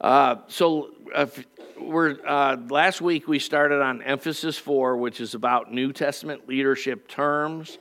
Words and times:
Uh, 0.00 0.36
so 0.48 0.90
uh, 1.14 1.26
we're 1.80 2.18
uh, 2.26 2.56
last 2.68 3.00
week 3.00 3.28
we 3.28 3.38
started 3.38 3.80
on 3.80 4.02
emphasis 4.02 4.58
four, 4.58 4.96
which 4.96 5.20
is 5.20 5.34
about 5.34 5.72
New 5.72 5.92
Testament 5.92 6.48
leadership 6.48 7.06
terms, 7.06 7.78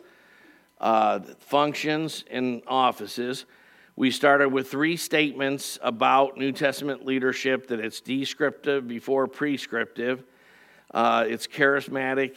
uh, 0.79 1.19
functions, 1.39 2.23
and 2.29 2.61
offices. 2.67 3.45
We 3.95 4.11
started 4.11 4.49
with 4.49 4.69
three 4.69 4.97
statements 4.97 5.79
about 5.81 6.37
New 6.37 6.51
Testament 6.51 7.05
leadership 7.05 7.67
that 7.67 7.79
it's 7.79 7.99
descriptive 7.99 8.87
before 8.87 9.27
prescriptive, 9.27 10.23
uh, 10.93 11.25
it's 11.27 11.47
charismatic 11.47 12.35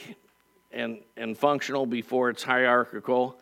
and, 0.73 1.01
and 1.17 1.37
functional 1.37 1.87
before 1.87 2.31
it's 2.31 2.43
hierarchical, 2.43 3.39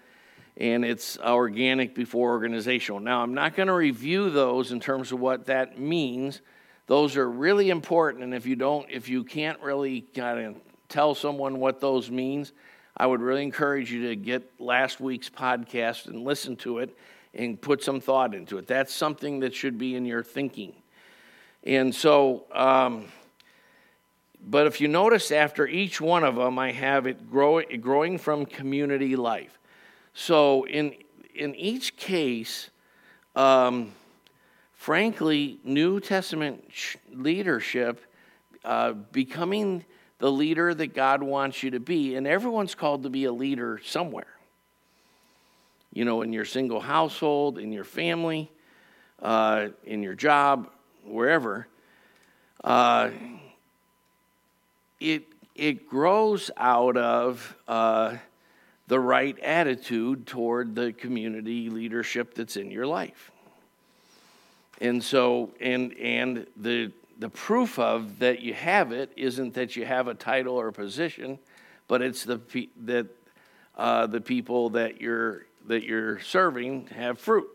and 0.56 0.84
it's 0.84 1.18
organic 1.18 1.94
before 1.94 2.30
organizational. 2.30 3.00
Now, 3.00 3.22
I'm 3.22 3.34
not 3.34 3.56
going 3.56 3.66
to 3.68 3.74
review 3.74 4.30
those 4.30 4.72
in 4.72 4.80
terms 4.80 5.10
of 5.12 5.20
what 5.20 5.46
that 5.46 5.78
means. 5.78 6.40
Those 6.86 7.16
are 7.16 7.28
really 7.28 7.70
important, 7.70 8.22
and 8.24 8.34
if 8.34 8.46
you 8.46 8.56
don't, 8.56 8.88
if 8.90 9.08
you 9.08 9.24
can't 9.24 9.60
really 9.60 10.02
kind 10.02 10.46
of 10.46 10.56
tell 10.88 11.14
someone 11.14 11.58
what 11.58 11.80
those 11.80 12.10
means, 12.10 12.52
I 12.96 13.06
would 13.06 13.20
really 13.20 13.42
encourage 13.42 13.90
you 13.90 14.08
to 14.08 14.16
get 14.16 14.60
last 14.60 15.00
week's 15.00 15.28
podcast 15.28 16.06
and 16.06 16.22
listen 16.22 16.56
to 16.58 16.78
it 16.78 16.96
and 17.32 17.60
put 17.60 17.82
some 17.82 18.00
thought 18.00 18.34
into 18.34 18.58
it. 18.58 18.68
That's 18.68 18.94
something 18.94 19.40
that 19.40 19.54
should 19.54 19.78
be 19.78 19.96
in 19.96 20.04
your 20.04 20.22
thinking. 20.22 20.74
And 21.64 21.92
so, 21.92 22.44
um, 22.52 23.06
but 24.46 24.66
if 24.66 24.80
you 24.80 24.86
notice 24.86 25.32
after 25.32 25.66
each 25.66 26.00
one 26.00 26.22
of 26.22 26.36
them, 26.36 26.58
I 26.58 26.70
have 26.72 27.06
it 27.06 27.28
grow, 27.28 27.62
growing 27.80 28.18
from 28.18 28.46
community 28.46 29.16
life. 29.16 29.58
So 30.14 30.64
in, 30.66 30.94
in 31.34 31.54
each 31.56 31.96
case, 31.96 32.70
um, 33.34 33.92
frankly, 34.72 35.58
New 35.64 35.98
Testament 35.98 36.64
leadership, 37.12 38.00
uh, 38.64 38.92
becoming 38.92 39.84
the 40.18 40.30
leader 40.30 40.72
that 40.72 40.94
God 40.94 41.22
wants 41.22 41.62
you 41.62 41.72
to 41.72 41.80
be, 41.80 42.14
and 42.14 42.26
everyone's 42.26 42.74
called 42.74 43.02
to 43.02 43.10
be 43.10 43.24
a 43.24 43.32
leader 43.32 43.80
somewhere. 43.84 44.28
You 45.92 46.04
know, 46.04 46.22
in 46.22 46.32
your 46.32 46.44
single 46.44 46.80
household, 46.80 47.58
in 47.58 47.72
your 47.72 47.84
family, 47.84 48.50
uh, 49.20 49.68
in 49.84 50.02
your 50.02 50.14
job, 50.14 50.70
wherever. 51.04 51.66
Uh, 52.62 53.10
it, 55.00 55.24
it 55.54 55.88
grows 55.88 56.50
out 56.56 56.96
of 56.96 57.56
uh, 57.68 58.16
the 58.86 59.00
right 59.00 59.38
attitude 59.40 60.26
toward 60.26 60.74
the 60.74 60.92
community 60.92 61.70
leadership 61.70 62.34
that's 62.34 62.56
in 62.56 62.70
your 62.70 62.86
life. 62.86 63.30
And 64.80 65.02
so, 65.02 65.50
and, 65.60 65.94
and 65.94 66.46
the, 66.56 66.92
the 67.18 67.28
proof 67.28 67.78
of 67.78 68.18
that 68.18 68.40
you 68.40 68.54
have 68.54 68.92
it 68.92 69.12
isn't 69.16 69.54
that 69.54 69.76
you 69.76 69.86
have 69.86 70.08
a 70.08 70.14
title 70.14 70.56
or 70.56 70.68
a 70.68 70.72
position, 70.72 71.38
but 71.88 72.02
it's 72.02 72.24
the, 72.24 72.40
that 72.84 73.06
uh, 73.76 74.06
the 74.06 74.20
people 74.20 74.70
that 74.70 75.00
you're, 75.00 75.46
that 75.66 75.84
you're 75.84 76.20
serving 76.20 76.88
have 76.88 77.18
fruit 77.18 77.48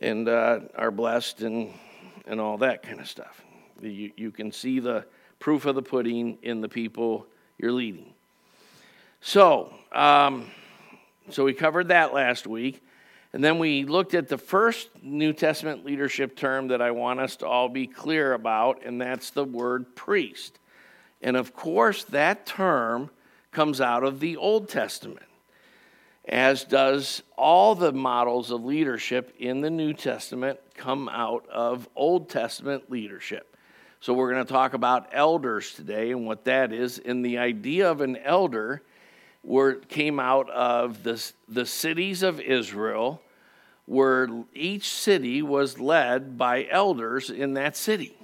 and 0.00 0.28
uh, 0.28 0.60
are 0.76 0.90
blessed 0.90 1.42
and, 1.42 1.74
and 2.26 2.40
all 2.40 2.58
that 2.58 2.82
kind 2.82 3.00
of 3.00 3.08
stuff. 3.08 3.42
You, 3.82 4.12
you 4.16 4.30
can 4.30 4.52
see 4.52 4.80
the 4.80 5.04
proof 5.38 5.66
of 5.66 5.74
the 5.74 5.82
pudding 5.82 6.38
in 6.42 6.60
the 6.60 6.68
people 6.68 7.26
you're 7.58 7.72
leading. 7.72 8.14
So, 9.22 9.74
um, 9.92 10.50
so 11.28 11.44
we 11.44 11.52
covered 11.52 11.88
that 11.88 12.14
last 12.14 12.46
week. 12.46 12.82
And 13.32 13.44
then 13.44 13.58
we 13.58 13.84
looked 13.84 14.14
at 14.14 14.28
the 14.28 14.38
first 14.38 14.88
New 15.02 15.32
Testament 15.32 15.84
leadership 15.84 16.34
term 16.34 16.68
that 16.68 16.82
I 16.82 16.90
want 16.90 17.20
us 17.20 17.36
to 17.36 17.46
all 17.46 17.68
be 17.68 17.86
clear 17.86 18.32
about, 18.32 18.82
and 18.84 19.00
that's 19.00 19.30
the 19.30 19.44
word 19.44 19.94
priest. 19.94 20.58
And 21.22 21.36
of 21.36 21.54
course, 21.54 22.02
that 22.04 22.44
term 22.46 23.10
comes 23.52 23.80
out 23.80 24.02
of 24.02 24.18
the 24.18 24.36
Old 24.36 24.68
Testament, 24.68 25.26
as 26.24 26.64
does 26.64 27.22
all 27.36 27.74
the 27.74 27.92
models 27.92 28.50
of 28.50 28.64
leadership 28.64 29.32
in 29.38 29.60
the 29.60 29.70
New 29.70 29.92
Testament 29.92 30.58
come 30.74 31.08
out 31.08 31.46
of 31.48 31.88
Old 31.94 32.30
Testament 32.30 32.90
leadership. 32.90 33.56
So, 34.00 34.14
we're 34.14 34.32
going 34.32 34.44
to 34.44 34.52
talk 34.52 34.72
about 34.72 35.10
elders 35.12 35.74
today 35.74 36.10
and 36.10 36.26
what 36.26 36.46
that 36.46 36.72
is. 36.72 36.98
And 36.98 37.24
the 37.24 37.38
idea 37.38 37.90
of 37.90 38.00
an 38.00 38.16
elder 38.16 38.82
were, 39.42 39.74
came 39.74 40.20
out 40.20 40.50
of 40.50 41.02
the, 41.02 41.32
the 41.48 41.66
cities 41.66 42.22
of 42.22 42.40
Israel, 42.40 43.22
where 43.86 44.28
each 44.54 44.88
city 44.88 45.42
was 45.42 45.78
led 45.80 46.38
by 46.38 46.66
elders 46.70 47.30
in 47.30 47.54
that 47.54 47.76
city. 47.76 48.16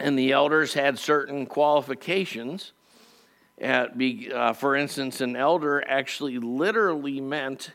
And 0.00 0.18
the 0.18 0.32
elders 0.32 0.74
had 0.74 0.98
certain 0.98 1.46
qualifications. 1.46 2.72
At, 3.60 4.00
uh, 4.32 4.52
for 4.52 4.76
instance, 4.76 5.20
an 5.20 5.34
elder 5.34 5.82
actually 5.88 6.38
literally 6.38 7.20
meant 7.20 7.72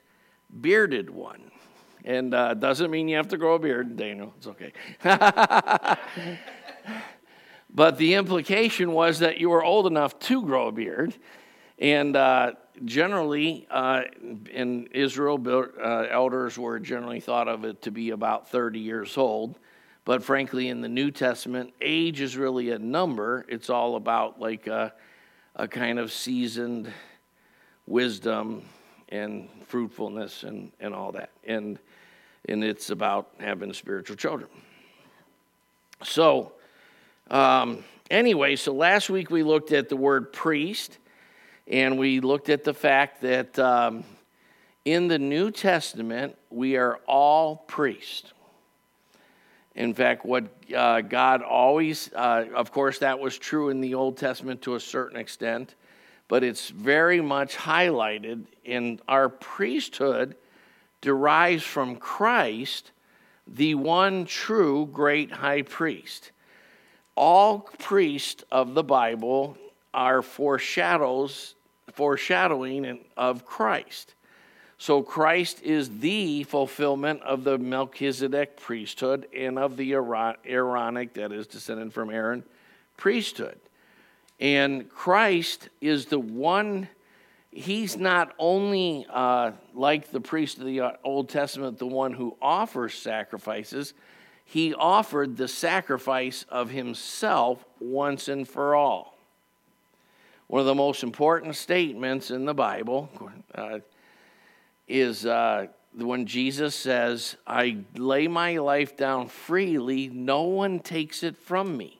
bearded 0.62 1.10
one. 1.10 1.52
And 2.06 2.34
uh, 2.34 2.54
doesn't 2.54 2.92
mean 2.92 3.08
you 3.08 3.18
have 3.18 3.30
to 3.30 3.38
grow 3.38 3.56
a 3.56 3.60
beard, 3.60 3.96
Daniel. 3.96 4.34
It's 4.38 4.48
okay. 4.48 4.74
But 7.74 7.98
the 7.98 8.14
implication 8.14 8.92
was 8.92 9.20
that 9.20 9.40
you 9.40 9.50
were 9.50 9.64
old 9.64 9.88
enough 9.88 10.20
to 10.20 10.44
grow 10.44 10.68
a 10.68 10.72
beard. 10.72 11.16
And 11.80 12.16
uh, 12.16 12.52
generally, 12.86 13.68
uh, 13.72 14.04
in 14.52 14.88
Israel, 14.92 15.42
uh, 15.84 16.06
elders 16.10 16.58
were 16.58 16.80
generally 16.80 17.20
thought 17.20 17.48
of 17.48 17.66
it 17.66 17.82
to 17.84 17.92
be 17.92 18.12
about 18.12 18.50
30 18.50 18.80
years 18.80 19.18
old. 19.18 19.58
But 20.06 20.24
frankly, 20.24 20.68
in 20.70 20.82
the 20.82 20.90
New 20.90 21.10
Testament, 21.10 21.74
age 21.82 22.22
is 22.22 22.38
really 22.38 22.72
a 22.72 22.80
number. 22.80 23.46
It's 23.48 23.70
all 23.70 23.96
about 23.96 24.40
like 24.40 24.68
a, 24.68 24.94
a 25.56 25.68
kind 25.68 25.98
of 25.98 26.12
seasoned 26.12 26.92
wisdom 27.88 28.64
and 29.10 29.50
fruitfulness 29.68 30.44
and, 30.44 30.72
and 30.80 30.94
all 30.94 31.12
that. 31.14 31.32
And, 31.46 31.80
and 32.48 32.64
it's 32.64 32.92
about 32.92 33.30
having 33.40 33.74
spiritual 33.74 34.16
children. 34.16 34.50
So, 36.04 36.54
um, 37.30 37.84
anyway, 38.10 38.56
so 38.56 38.74
last 38.74 39.10
week 39.10 39.30
we 39.30 39.44
looked 39.44 39.72
at 39.72 39.90
the 39.90 39.96
word 39.96 40.34
priest, 40.34 40.98
and 41.68 41.98
we 41.98 42.20
looked 42.20 42.50
at 42.50 42.64
the 42.64 42.74
fact 42.74 43.22
that 43.22 43.58
um, 43.58 44.04
in 44.86 45.08
the 45.08 45.20
New 45.20 45.52
Testament 45.52 46.38
we 46.50 46.76
are 46.78 46.98
all 47.08 47.56
priests. 47.56 48.34
In 49.76 49.94
fact, 49.94 50.24
what 50.24 50.46
uh, 50.76 51.02
God 51.02 51.42
always, 51.42 52.12
uh, 52.14 52.46
of 52.54 52.72
course, 52.72 53.00
that 53.00 53.20
was 53.20 53.38
true 53.38 53.70
in 53.70 53.82
the 53.82 53.96
Old 53.96 54.18
Testament 54.18 54.62
to 54.64 54.76
a 54.76 54.80
certain 54.80 55.18
extent, 55.18 55.74
but 56.28 56.44
it's 56.44 56.70
very 56.70 57.22
much 57.22 57.56
highlighted 57.56 58.46
in 58.64 59.00
our 59.08 59.30
priesthood 59.30 60.36
derives 61.02 61.64
from 61.64 61.96
Christ, 61.96 62.92
the 63.48 63.76
one 63.76 64.26
true 64.26 64.88
great 64.92 65.32
high 65.32 65.64
priest 65.64 66.32
all 67.16 67.60
priests 67.80 68.44
of 68.52 68.74
the 68.74 68.84
Bible 68.84 69.58
are 69.94 70.22
foreshadows, 70.22 71.56
foreshadowing 71.92 73.00
of 73.16 73.46
Christ. 73.46 74.16
So 74.78 75.02
Christ 75.02 75.62
is 75.62 76.00
the 76.00 76.44
fulfillment 76.44 77.22
of 77.22 77.44
the 77.44 77.58
Melchizedek 77.58 78.60
priesthood 78.60 79.28
and 79.34 79.58
of 79.58 79.78
the 79.78 79.94
Aaronic, 79.94 81.14
that 81.14 81.32
is 81.32 81.48
descended 81.48 81.94
from 81.94 82.10
Aaron, 82.10 82.44
priesthood. 82.98 83.60
And 84.40 84.90
Christ 84.90 85.70
is 85.80 86.08
the 86.08 86.20
one, 86.20 86.90
he's 87.52 87.96
not 87.96 88.34
only 88.38 89.06
uh, 89.10 89.52
like 89.74 90.12
the 90.12 90.20
priest 90.20 90.58
of 90.58 90.66
the 90.66 90.98
Old 91.04 91.30
Testament, 91.30 91.78
the 91.78 91.88
one 91.88 92.12
who 92.12 92.36
offers 92.42 92.96
sacrifices, 92.96 93.94
he 94.46 94.74
offered 94.74 95.38
the 95.38 95.48
sacrifice 95.48 96.46
of 96.50 96.70
himself 96.70 97.66
once 97.80 98.28
and 98.28 98.48
for 98.48 98.76
all. 98.76 99.18
One 100.48 100.60
of 100.60 100.66
the 100.66 100.76
most 100.76 101.04
important 101.04 101.56
statements 101.56 102.30
in 102.30 102.46
the 102.46 102.54
Bible 102.54 103.10
uh, 103.56 103.80
is 104.88 105.26
uh, 105.26 105.68
when 105.96 106.26
Jesus 106.26 106.76
says, 106.76 107.38
I 107.48 107.80
lay 107.96 108.28
my 108.28 108.58
life 108.58 108.98
down 108.98 109.28
freely, 109.28 110.10
no 110.10 110.44
one 110.44 110.80
takes 110.80 111.24
it 111.24 111.38
from 111.38 111.76
me. 111.78 112.00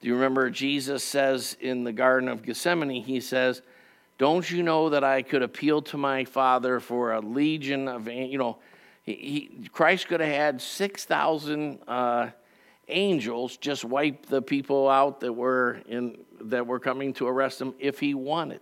Do 0.00 0.08
you 0.08 0.14
remember 0.14 0.50
Jesus 0.50 1.04
says 1.04 1.56
in 1.60 1.84
the 1.84 1.92
Garden 1.92 2.28
of 2.28 2.42
Gethsemane, 2.42 3.02
he 3.02 3.20
says, 3.20 3.62
Don't 4.18 4.50
you 4.50 4.62
know 4.62 4.88
that 4.90 5.04
I 5.04 5.22
could 5.22 5.42
appeal 5.42 5.80
to 5.82 5.96
my 5.96 6.24
Father 6.24 6.80
for 6.80 7.12
a 7.12 7.20
legion 7.20 7.86
of, 7.86 8.08
you 8.08 8.36
know, 8.36 8.58
he, 9.04 9.68
Christ 9.72 10.08
could 10.08 10.20
have 10.20 10.28
had 10.28 10.60
6,000 10.60 11.78
uh, 11.88 12.30
angels 12.88 13.56
just 13.56 13.84
wipe 13.84 14.26
the 14.26 14.42
people 14.42 14.88
out 14.88 15.20
that 15.20 15.32
were, 15.32 15.80
in, 15.88 16.18
that 16.40 16.66
were 16.66 16.78
coming 16.78 17.12
to 17.14 17.26
arrest 17.26 17.60
him 17.60 17.74
if 17.78 17.98
he 17.98 18.14
wanted. 18.14 18.60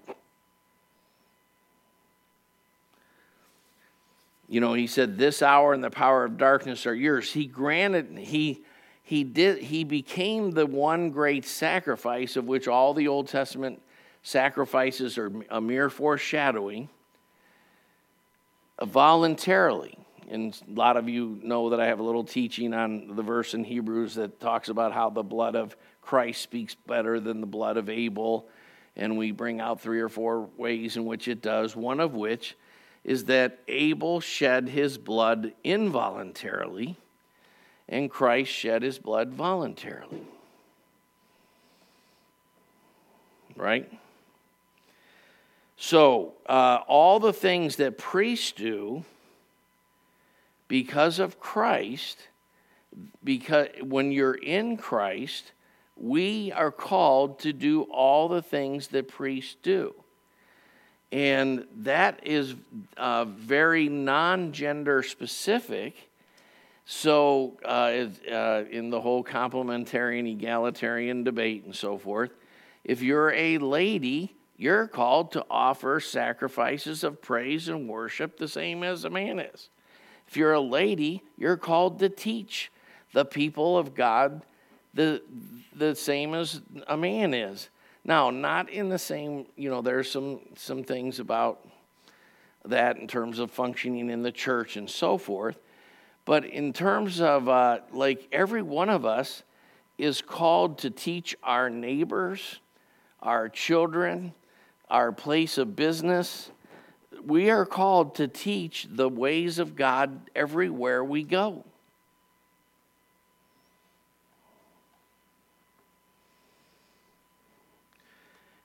you 4.51 4.61
know, 4.61 4.75
he 4.75 4.89
said, 4.89 5.17
This 5.17 5.43
hour 5.43 5.73
and 5.73 5.83
the 5.83 5.91
power 5.91 6.25
of 6.25 6.37
darkness 6.37 6.85
are 6.85 6.95
yours. 6.95 7.33
He 7.33 7.47
granted, 7.47 8.19
he, 8.19 8.65
he, 9.05 9.23
did, 9.23 9.63
he 9.63 9.85
became 9.85 10.51
the 10.51 10.67
one 10.67 11.11
great 11.11 11.47
sacrifice 11.47 12.35
of 12.35 12.47
which 12.47 12.67
all 12.67 12.93
the 12.93 13.07
Old 13.07 13.29
Testament 13.29 13.81
sacrifices 14.25 15.17
are 15.17 15.31
a 15.51 15.61
mere 15.61 15.89
foreshadowing 15.89 16.89
voluntarily. 18.83 19.97
And 20.31 20.57
a 20.71 20.79
lot 20.79 20.97
of 20.97 21.09
you 21.09 21.41
know 21.43 21.71
that 21.71 21.81
I 21.81 21.87
have 21.87 21.99
a 21.99 22.05
little 22.05 22.23
teaching 22.23 22.73
on 22.73 23.17
the 23.17 23.23
verse 23.23 23.53
in 23.53 23.65
Hebrews 23.65 24.15
that 24.15 24.39
talks 24.39 24.69
about 24.69 24.93
how 24.93 25.11
the 25.11 25.25
blood 25.25 25.57
of 25.57 25.77
Christ 26.03 26.41
speaks 26.41 26.77
better 26.87 27.19
than 27.19 27.41
the 27.41 27.49
blood 27.49 27.77
of 27.77 27.89
Abel. 27.89 28.47
And 28.97 29.19
we 29.19 29.33
bring 29.33 29.61
out 29.61 29.81
three 29.81 30.01
or 30.01 30.09
four 30.09 30.49
ways 30.57 30.97
in 30.97 31.05
which 31.05 31.27
it 31.27 31.43
does, 31.43 31.75
one 31.75 31.99
of 31.99 32.15
which 32.15 32.57
is 33.05 33.25
that 33.25 33.59
Abel 33.67 34.21
shed 34.21 34.69
his 34.69 34.99
blood 34.99 35.53
involuntarily, 35.65 36.97
and 37.89 38.11
Christ 38.11 38.53
shed 38.53 38.83
his 38.83 38.99
blood 38.99 39.33
voluntarily. 39.33 40.23
Right? 43.57 43.91
So, 45.77 46.35
uh, 46.47 46.81
all 46.87 47.19
the 47.19 47.33
things 47.33 47.77
that 47.77 47.97
priests 47.99 48.53
do 48.53 49.05
because 50.71 51.19
of 51.19 51.41
Christ, 51.41 52.29
because 53.25 53.67
when 53.83 54.13
you're 54.13 54.35
in 54.35 54.77
Christ, 54.77 55.51
we 55.97 56.53
are 56.53 56.71
called 56.71 57.41
to 57.41 57.53
do 57.53 57.83
all 57.83 58.29
the 58.29 58.41
things 58.41 58.87
that 58.89 59.09
priests 59.09 59.57
do. 59.65 59.93
And 61.11 61.67
that 61.79 62.21
is 62.25 62.55
uh, 62.97 63.25
very 63.25 63.89
non 63.89 64.53
gender 64.53 65.03
specific. 65.03 66.09
So, 66.85 67.59
uh, 67.65 68.07
uh, 68.33 68.65
in 68.71 68.91
the 68.91 69.01
whole 69.01 69.25
complementarian, 69.25 70.31
egalitarian 70.31 71.25
debate 71.25 71.65
and 71.65 71.75
so 71.75 71.99
forth, 71.99 72.31
if 72.85 73.03
you're 73.03 73.33
a 73.33 73.59
lady, 73.59 74.37
you're 74.57 74.87
called 74.87 75.33
to 75.33 75.45
offer 75.51 75.99
sacrifices 75.99 77.03
of 77.03 77.21
praise 77.21 77.67
and 77.67 77.89
worship 77.89 78.39
the 78.39 78.47
same 78.47 78.85
as 78.85 79.05
a 79.05 79.11
man 79.11 79.41
is. 79.41 79.69
If 80.31 80.37
you're 80.37 80.53
a 80.53 80.61
lady, 80.61 81.25
you're 81.37 81.57
called 81.57 81.99
to 81.99 82.09
teach 82.09 82.71
the 83.13 83.25
people 83.25 83.77
of 83.77 83.97
God 83.97 84.43
the, 84.95 85.23
the 85.75 85.97
same 85.97 86.35
as 86.35 86.61
a 86.87 86.97
man 86.97 87.35
is. 87.35 87.69
Now, 88.05 88.31
not 88.31 88.71
in 88.71 88.89
the 88.89 88.99
same, 88.99 89.47
you 89.57 89.69
know, 89.69 89.83
there's 89.83 90.09
some, 90.09 90.39
some 90.55 90.85
things 90.85 91.19
about 91.19 91.67
that 92.65 92.97
in 92.97 93.09
terms 93.09 93.41
of 93.41 93.51
functioning 93.51 94.09
in 94.09 94.23
the 94.23 94.31
church 94.31 94.77
and 94.77 94.89
so 94.89 95.19
forth. 95.19 95.59
But 96.25 96.45
in 96.45 96.73
terms 96.73 97.21
of 97.21 97.49
uh, 97.49 97.81
like 97.93 98.29
every 98.31 98.63
one 98.63 98.89
of 98.89 99.05
us 99.05 99.43
is 99.99 100.23
called 100.23 100.79
to 100.79 100.91
teach 100.91 101.37
our 101.43 101.69
neighbors, 101.69 102.61
our 103.21 103.49
children, 103.49 104.33
our 104.89 105.11
place 105.11 105.59
of 105.59 105.75
business, 105.75 106.53
we 107.25 107.51
are 107.51 107.67
called 107.67 108.15
to 108.17 108.29
teach 108.29 108.87
the 108.91 109.09
ways 109.09 109.59
of 109.59 109.77
God 109.77 110.31
everywhere 110.35 111.05
we 111.05 111.23
go. 111.23 111.65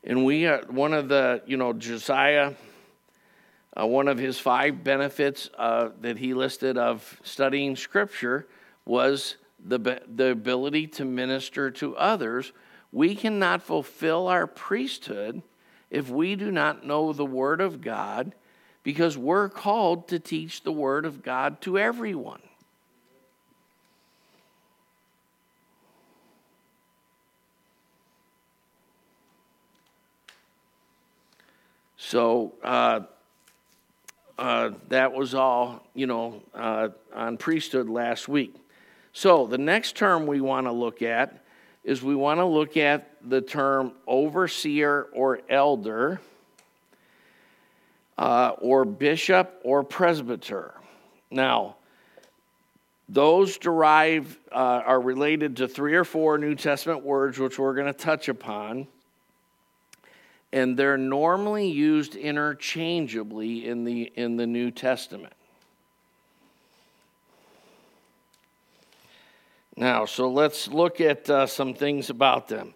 And 0.03 0.23
we 0.23 0.45
are 0.45 0.61
one 0.69 0.93
of 0.93 1.09
the, 1.09 1.41
you 1.47 1.57
know, 1.57 1.73
Josiah, 1.73 2.53
uh, 3.75 3.87
one 3.87 4.07
of 4.07 4.19
his 4.19 4.37
five 4.37 4.83
benefits 4.83 5.49
uh, 5.57 5.89
that 6.01 6.19
he 6.19 6.33
listed 6.33 6.77
of 6.77 7.19
studying 7.23 7.75
scripture 7.75 8.47
was 8.85 9.35
the, 9.65 10.01
the 10.07 10.27
ability 10.31 10.87
to 10.87 11.05
minister 11.05 11.71
to 11.71 11.97
others. 11.97 12.53
We 12.91 13.15
cannot 13.15 13.63
fulfill 13.63 14.27
our 14.27 14.45
priesthood 14.45 15.41
if 15.89 16.09
we 16.09 16.35
do 16.35 16.51
not 16.51 16.85
know 16.85 17.11
the 17.11 17.25
Word 17.25 17.59
of 17.59 17.81
God 17.81 18.33
because 18.85 19.17
we're 19.17 19.49
called 19.49 20.07
to 20.09 20.19
teach 20.19 20.61
the 20.61 20.71
Word 20.71 21.05
of 21.05 21.23
God 21.23 21.59
to 21.61 21.79
everyone. 21.79 22.39
So 31.97 32.53
uh, 32.63 33.01
uh, 34.37 34.69
that 34.89 35.13
was 35.13 35.33
all, 35.33 35.83
you 35.95 36.05
know, 36.05 36.43
uh, 36.53 36.89
on 37.11 37.37
priesthood 37.37 37.89
last 37.89 38.27
week. 38.27 38.53
So 39.13 39.47
the 39.47 39.57
next 39.57 39.95
term 39.95 40.27
we 40.27 40.41
want 40.41 40.67
to 40.67 40.71
look 40.71 41.01
at 41.01 41.43
is 41.83 42.03
we 42.03 42.13
want 42.13 42.39
to 42.39 42.45
look 42.45 42.77
at 42.77 43.15
the 43.27 43.41
term 43.41 43.93
overseer 44.05 45.07
or 45.11 45.39
elder 45.49 46.21
uh, 48.17 48.53
or 48.59 48.85
bishop 48.85 49.59
or 49.63 49.83
presbyter. 49.83 50.73
Now, 51.31 51.75
those 53.07 53.57
derive 53.57 54.39
uh, 54.51 54.55
are 54.85 54.99
related 54.99 55.57
to 55.57 55.67
three 55.67 55.95
or 55.95 56.03
four 56.03 56.37
New 56.37 56.55
Testament 56.55 57.03
words, 57.03 57.37
which 57.37 57.59
we're 57.59 57.75
going 57.75 57.87
to 57.87 57.93
touch 57.93 58.29
upon. 58.29 58.87
And 60.51 60.77
they're 60.77 60.97
normally 60.97 61.67
used 61.67 62.15
interchangeably 62.15 63.67
in 63.67 63.83
the, 63.83 64.11
in 64.15 64.37
the 64.37 64.47
New 64.47 64.71
Testament. 64.71 65.33
Now, 69.75 70.05
so 70.05 70.29
let's 70.29 70.69
look 70.69 71.01
at 71.01 71.29
uh, 71.29 71.45
some 71.47 71.73
things 71.73 72.09
about 72.09 72.47
them. 72.47 72.73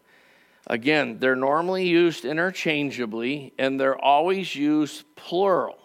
Again, 0.69 1.17
they're 1.19 1.35
normally 1.35 1.87
used 1.87 2.25
interchangeably 2.25 3.53
and 3.57 3.79
they're 3.79 3.97
always 3.97 4.55
used 4.55 5.03
plural. 5.15 5.79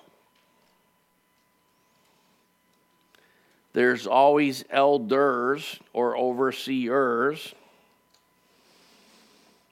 There's 3.73 4.07
always 4.07 4.65
elders 4.71 5.81
or 5.95 6.17
overseers. 6.17 7.55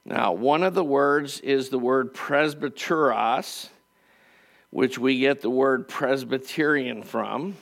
Now, 0.05 0.32
one 0.32 0.64
of 0.64 0.75
the 0.75 0.82
words 0.82 1.38
is 1.41 1.69
the 1.69 1.79
word 1.79 2.15
presbyteros, 2.15 3.69
which 4.70 4.99
we 4.99 5.20
get 5.20 5.43
the 5.43 5.50
word 5.50 5.87
Presbyterian 5.87 7.03
from. 7.03 7.55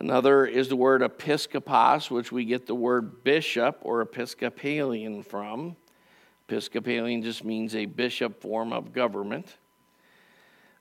Another 0.00 0.46
is 0.46 0.68
the 0.68 0.76
word 0.76 1.02
episkopos, 1.02 2.10
which 2.10 2.32
we 2.32 2.44
get 2.46 2.66
the 2.66 2.74
word 2.74 3.22
bishop 3.24 3.78
or 3.82 4.00
Episcopalian 4.00 5.22
from. 5.22 5.76
Episcopalian 6.46 7.22
just 7.22 7.42
means 7.42 7.74
a 7.74 7.86
bishop 7.86 8.40
form 8.42 8.72
of 8.72 8.92
government. 8.92 9.56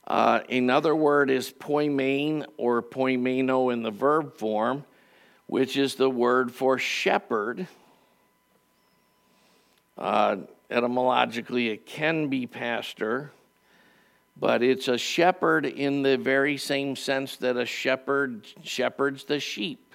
Uh, 0.06 0.42
another 0.50 0.94
word 0.94 1.30
is 1.30 1.52
poimen 1.52 2.46
or 2.58 2.82
poimaino 2.82 3.72
in 3.72 3.82
the 3.82 3.92
verb 3.92 4.36
form, 4.36 4.84
which 5.48 5.78
is 5.78 5.96
the 5.96 6.10
word 6.10 6.52
for 6.52 6.78
shepherd. 6.78 7.66
Uh, 9.98 10.36
etymologically, 10.70 11.70
it 11.70 11.86
can 11.86 12.28
be 12.28 12.46
pastor, 12.46 13.32
but 14.36 14.62
it's 14.62 14.90
a 14.90 14.98
shepherd 14.98 15.66
in 15.66 16.02
the 16.02 16.18
very 16.18 16.58
same 16.58 16.98
sense 16.98 17.38
that 17.38 17.56
a 17.56 17.66
shepherd 17.66 18.46
shepherds 18.64 19.24
the 19.24 19.40
sheep. 19.40 19.93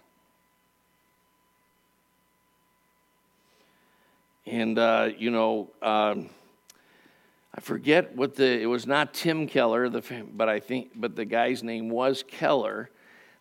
And, 4.48 4.78
uh, 4.78 5.10
you 5.18 5.30
know, 5.30 5.68
um, 5.82 6.30
I 7.54 7.60
forget 7.60 8.16
what 8.16 8.34
the, 8.34 8.46
it 8.46 8.64
was 8.64 8.86
not 8.86 9.12
Tim 9.12 9.46
Keller, 9.46 9.90
the, 9.90 10.02
but 10.32 10.48
I 10.48 10.58
think, 10.58 10.92
but 10.96 11.16
the 11.16 11.26
guy's 11.26 11.62
name 11.62 11.90
was 11.90 12.24
Keller. 12.26 12.88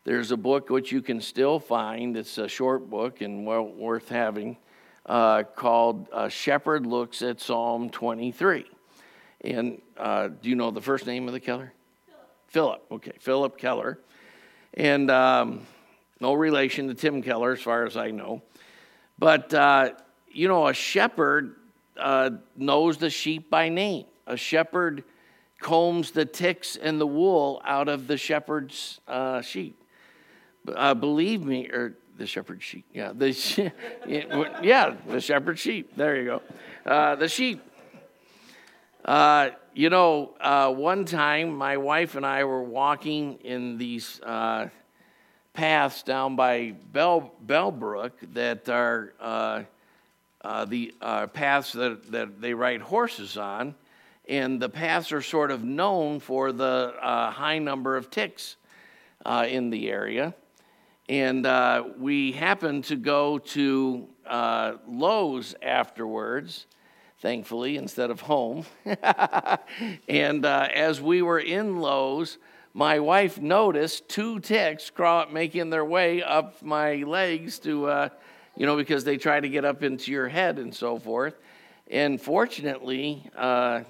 There's 0.03 0.31
a 0.31 0.37
book 0.37 0.69
which 0.69 0.91
you 0.91 1.01
can 1.01 1.21
still 1.21 1.61
find. 1.61 2.17
It's 2.17 2.37
a 2.37 2.49
short 2.49 2.89
book 2.89 3.21
and 3.21 3.45
well 3.45 3.65
worth 3.65 4.09
having 4.09 4.57
uh, 5.05 5.43
called 5.43 6.09
uh, 6.11 6.27
Shepherd 6.27 6.85
Looks 6.85 7.21
at 7.21 7.39
Psalm 7.39 7.89
23. 7.89 8.65
And 9.41 9.81
uh, 9.95 10.27
do 10.27 10.49
you 10.49 10.55
know 10.55 10.71
the 10.71 10.81
first 10.81 11.07
name 11.07 11.27
of 11.27 11.33
the 11.33 11.39
Keller? 11.39 11.71
Philip. 12.47 12.81
Philip. 12.81 12.85
Okay, 12.91 13.13
Philip 13.21 13.57
Keller. 13.57 13.99
And 14.73 15.09
um, 15.09 15.61
no 16.19 16.33
relation 16.33 16.89
to 16.89 16.93
Tim 16.93 17.21
Keller, 17.21 17.53
as 17.53 17.61
far 17.61 17.85
as 17.85 17.95
I 17.95 18.11
know. 18.11 18.41
But 19.17 19.53
uh, 19.53 19.91
you 20.31 20.48
know, 20.48 20.67
a 20.67 20.74
shepherd 20.74 21.55
uh, 22.00 22.31
knows 22.55 22.98
the 22.98 23.10
sheep 23.10 23.50
by 23.50 23.69
name. 23.69 24.05
A 24.25 24.38
shepherd 24.38 25.03
combs 25.60 26.12
the 26.12 26.25
ticks 26.25 26.75
and 26.75 27.00
the 27.01 27.07
wool 27.07 27.62
out 27.65 27.88
of 27.88 28.07
the 28.07 28.17
shepherd's 28.17 29.00
uh, 29.07 29.41
sheep. 29.41 29.81
Uh, 30.67 30.93
believe 30.93 31.43
me, 31.43 31.67
or 31.67 31.96
the 32.17 32.27
shepherd 32.27 32.62
sheep. 32.62 32.86
Yeah, 32.93 33.13
the 33.13 33.72
yeah, 34.62 34.96
the 35.07 35.22
shepherd 35.22 35.57
sheep. 35.57 35.96
There 35.96 36.17
you 36.17 36.25
go. 36.25 36.41
Uh, 36.86 37.15
the 37.15 37.27
sheep. 37.27 37.62
Uh, 39.05 39.51
you 39.74 39.89
know, 39.89 40.34
uh, 40.41 40.72
one 40.72 41.05
time 41.05 41.55
my 41.55 41.77
wife 41.77 42.15
and 42.15 42.25
I 42.25 42.43
were 42.43 42.63
walking 42.63 43.39
in 43.43 43.77
these 43.77 44.19
paths 45.53 46.03
down 46.03 46.36
by 46.36 46.75
Bell, 46.91 47.31
Bellbrook 47.46 48.12
that 48.34 48.67
are 48.67 49.13
uh, 50.48 50.50
uh, 50.50 50.66
the 50.66 50.94
uh, 51.01 51.27
paths 51.27 51.74
that, 51.74 52.10
that 52.12 52.39
they 52.39 52.54
ride 52.54 52.82
horses 52.82 53.38
on. 53.38 53.75
And 54.30 54.62
the 54.62 54.70
paths 54.70 55.12
are 55.12 55.22
sort 55.22 55.51
of 55.51 55.63
known 55.63 56.20
for 56.20 56.51
the 56.51 56.94
high 57.01 57.60
number 57.60 57.98
of 57.98 58.10
ticks 58.10 58.56
in 59.25 59.70
the 59.70 59.89
area. 59.89 60.34
And 61.10 61.48
we 61.98 62.32
happened 62.34 62.86
to 62.86 62.96
go 62.96 63.39
to 63.39 64.08
Lowe's 64.30 65.56
afterwards 65.62 66.66
thankfully, 67.20 67.77
instead 67.77 68.12
of 68.12 68.22
home. 68.22 68.63
and 70.08 70.46
uh, 70.46 70.68
as 70.72 71.01
we 71.01 71.22
were 71.24 71.39
in 71.39 71.77
Lowe's, 71.77 72.38
my 72.75 73.00
wife 73.00 73.42
noticed 73.42 74.08
two 74.08 74.39
ticks 74.39 74.92
crawl, 74.92 75.25
making 75.32 75.72
their 75.72 75.84
way 75.84 76.22
up 76.22 76.62
my 76.62 76.98
legs 76.98 77.58
to, 77.60 77.88
uh, 77.88 78.10
you 78.57 78.65
know, 78.65 78.75
because 78.75 79.03
they 79.03 79.17
try 79.17 79.39
to 79.39 79.47
get 79.47 79.63
up 79.63 79.83
into 79.83 80.11
your 80.11 80.27
head 80.27 80.57
and 80.57 80.73
so 80.73 80.97
forth. 80.97 81.35
And 81.89 82.19
fortunately, 82.19 83.29
uh, 83.35 83.83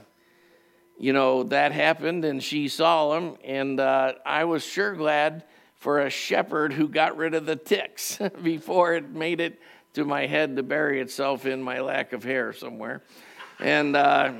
you 0.99 1.13
know, 1.13 1.43
that 1.43 1.71
happened 1.71 2.25
and 2.25 2.43
she 2.43 2.67
saw 2.67 3.13
them. 3.13 3.37
And 3.43 3.79
uh, 3.79 4.13
I 4.25 4.43
was 4.43 4.63
sure 4.63 4.93
glad 4.93 5.43
for 5.75 6.01
a 6.01 6.09
shepherd 6.09 6.73
who 6.73 6.87
got 6.87 7.17
rid 7.17 7.33
of 7.33 7.45
the 7.45 7.55
ticks 7.55 8.19
before 8.43 8.93
it 8.93 9.09
made 9.09 9.39
it 9.39 9.59
to 9.93 10.03
my 10.03 10.27
head 10.27 10.55
to 10.57 10.63
bury 10.63 10.99
itself 10.99 11.45
in 11.45 11.61
my 11.63 11.79
lack 11.79 12.13
of 12.13 12.23
hair 12.23 12.51
somewhere 12.51 13.01
and, 13.59 13.95
uh, 13.95 14.31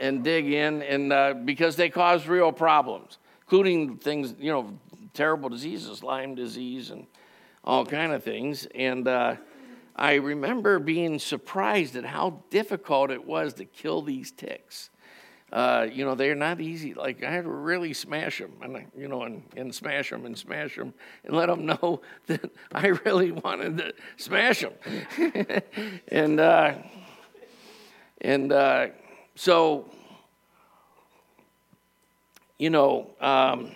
and 0.00 0.22
dig 0.22 0.52
in, 0.52 0.82
and 0.82 1.12
uh, 1.12 1.34
because 1.44 1.76
they 1.76 1.88
cause 1.88 2.26
real 2.28 2.52
problems, 2.52 3.18
including 3.42 3.96
things, 3.96 4.34
you 4.38 4.52
know, 4.52 4.78
terrible 5.14 5.48
diseases, 5.48 6.02
Lyme 6.02 6.34
disease, 6.34 6.90
and 6.90 7.06
all 7.64 7.84
kind 7.84 8.12
of 8.12 8.22
things. 8.22 8.66
And 8.74 9.06
uh, 9.08 9.36
I 9.94 10.14
remember 10.14 10.78
being 10.78 11.18
surprised 11.18 11.96
at 11.96 12.04
how 12.04 12.42
difficult 12.50 13.10
it 13.10 13.26
was 13.26 13.54
to 13.54 13.64
kill 13.64 14.02
these 14.02 14.30
ticks. 14.30 14.90
Uh, 15.52 15.86
you 15.92 16.02
know, 16.02 16.14
they're 16.14 16.34
not 16.34 16.62
easy. 16.62 16.94
Like, 16.94 17.22
I 17.22 17.30
had 17.30 17.44
to 17.44 17.50
really 17.50 17.92
smash 17.92 18.38
them, 18.38 18.52
and, 18.62 18.86
you 18.96 19.06
know, 19.06 19.24
and, 19.24 19.42
and 19.54 19.74
smash 19.74 20.08
them 20.08 20.24
and 20.24 20.36
smash 20.36 20.76
them 20.76 20.94
and 21.24 21.36
let 21.36 21.46
them 21.46 21.66
know 21.82 22.00
that 22.26 22.50
I 22.72 22.88
really 23.04 23.32
wanted 23.32 23.76
to 23.78 23.92
smash 24.16 24.60
them. 24.62 24.72
and, 26.08 26.40
uh, 26.40 26.74
and 28.22 28.50
uh, 28.50 28.86
so, 29.34 29.90
you 32.58 32.70
know, 32.70 33.10
um, 33.20 33.72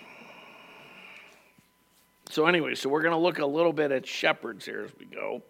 so 2.31 2.47
anyway, 2.47 2.73
so 2.73 2.89
we're 2.89 3.03
going 3.03 3.13
to 3.13 3.19
look 3.19 3.37
a 3.37 3.45
little 3.45 3.73
bit 3.73 3.91
at 3.91 4.07
shepherds 4.07 4.65
here 4.65 4.81
as 4.81 4.91
we 4.99 5.05
go. 5.05 5.43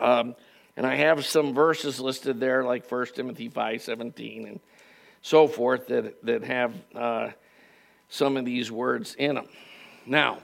Um, 0.00 0.34
and 0.76 0.86
I 0.86 0.94
have 0.96 1.24
some 1.26 1.54
verses 1.54 2.00
listed 2.00 2.40
there, 2.40 2.64
like 2.64 2.90
1 2.90 3.06
Timothy 3.14 3.48
5 3.48 3.82
17 3.82 4.46
and 4.46 4.60
so 5.22 5.46
forth 5.46 5.88
that, 5.88 6.24
that 6.24 6.44
have 6.44 6.74
uh, 6.94 7.30
some 8.08 8.36
of 8.36 8.44
these 8.44 8.72
words 8.72 9.14
in 9.14 9.34
them. 9.34 9.48
Now, 10.06 10.38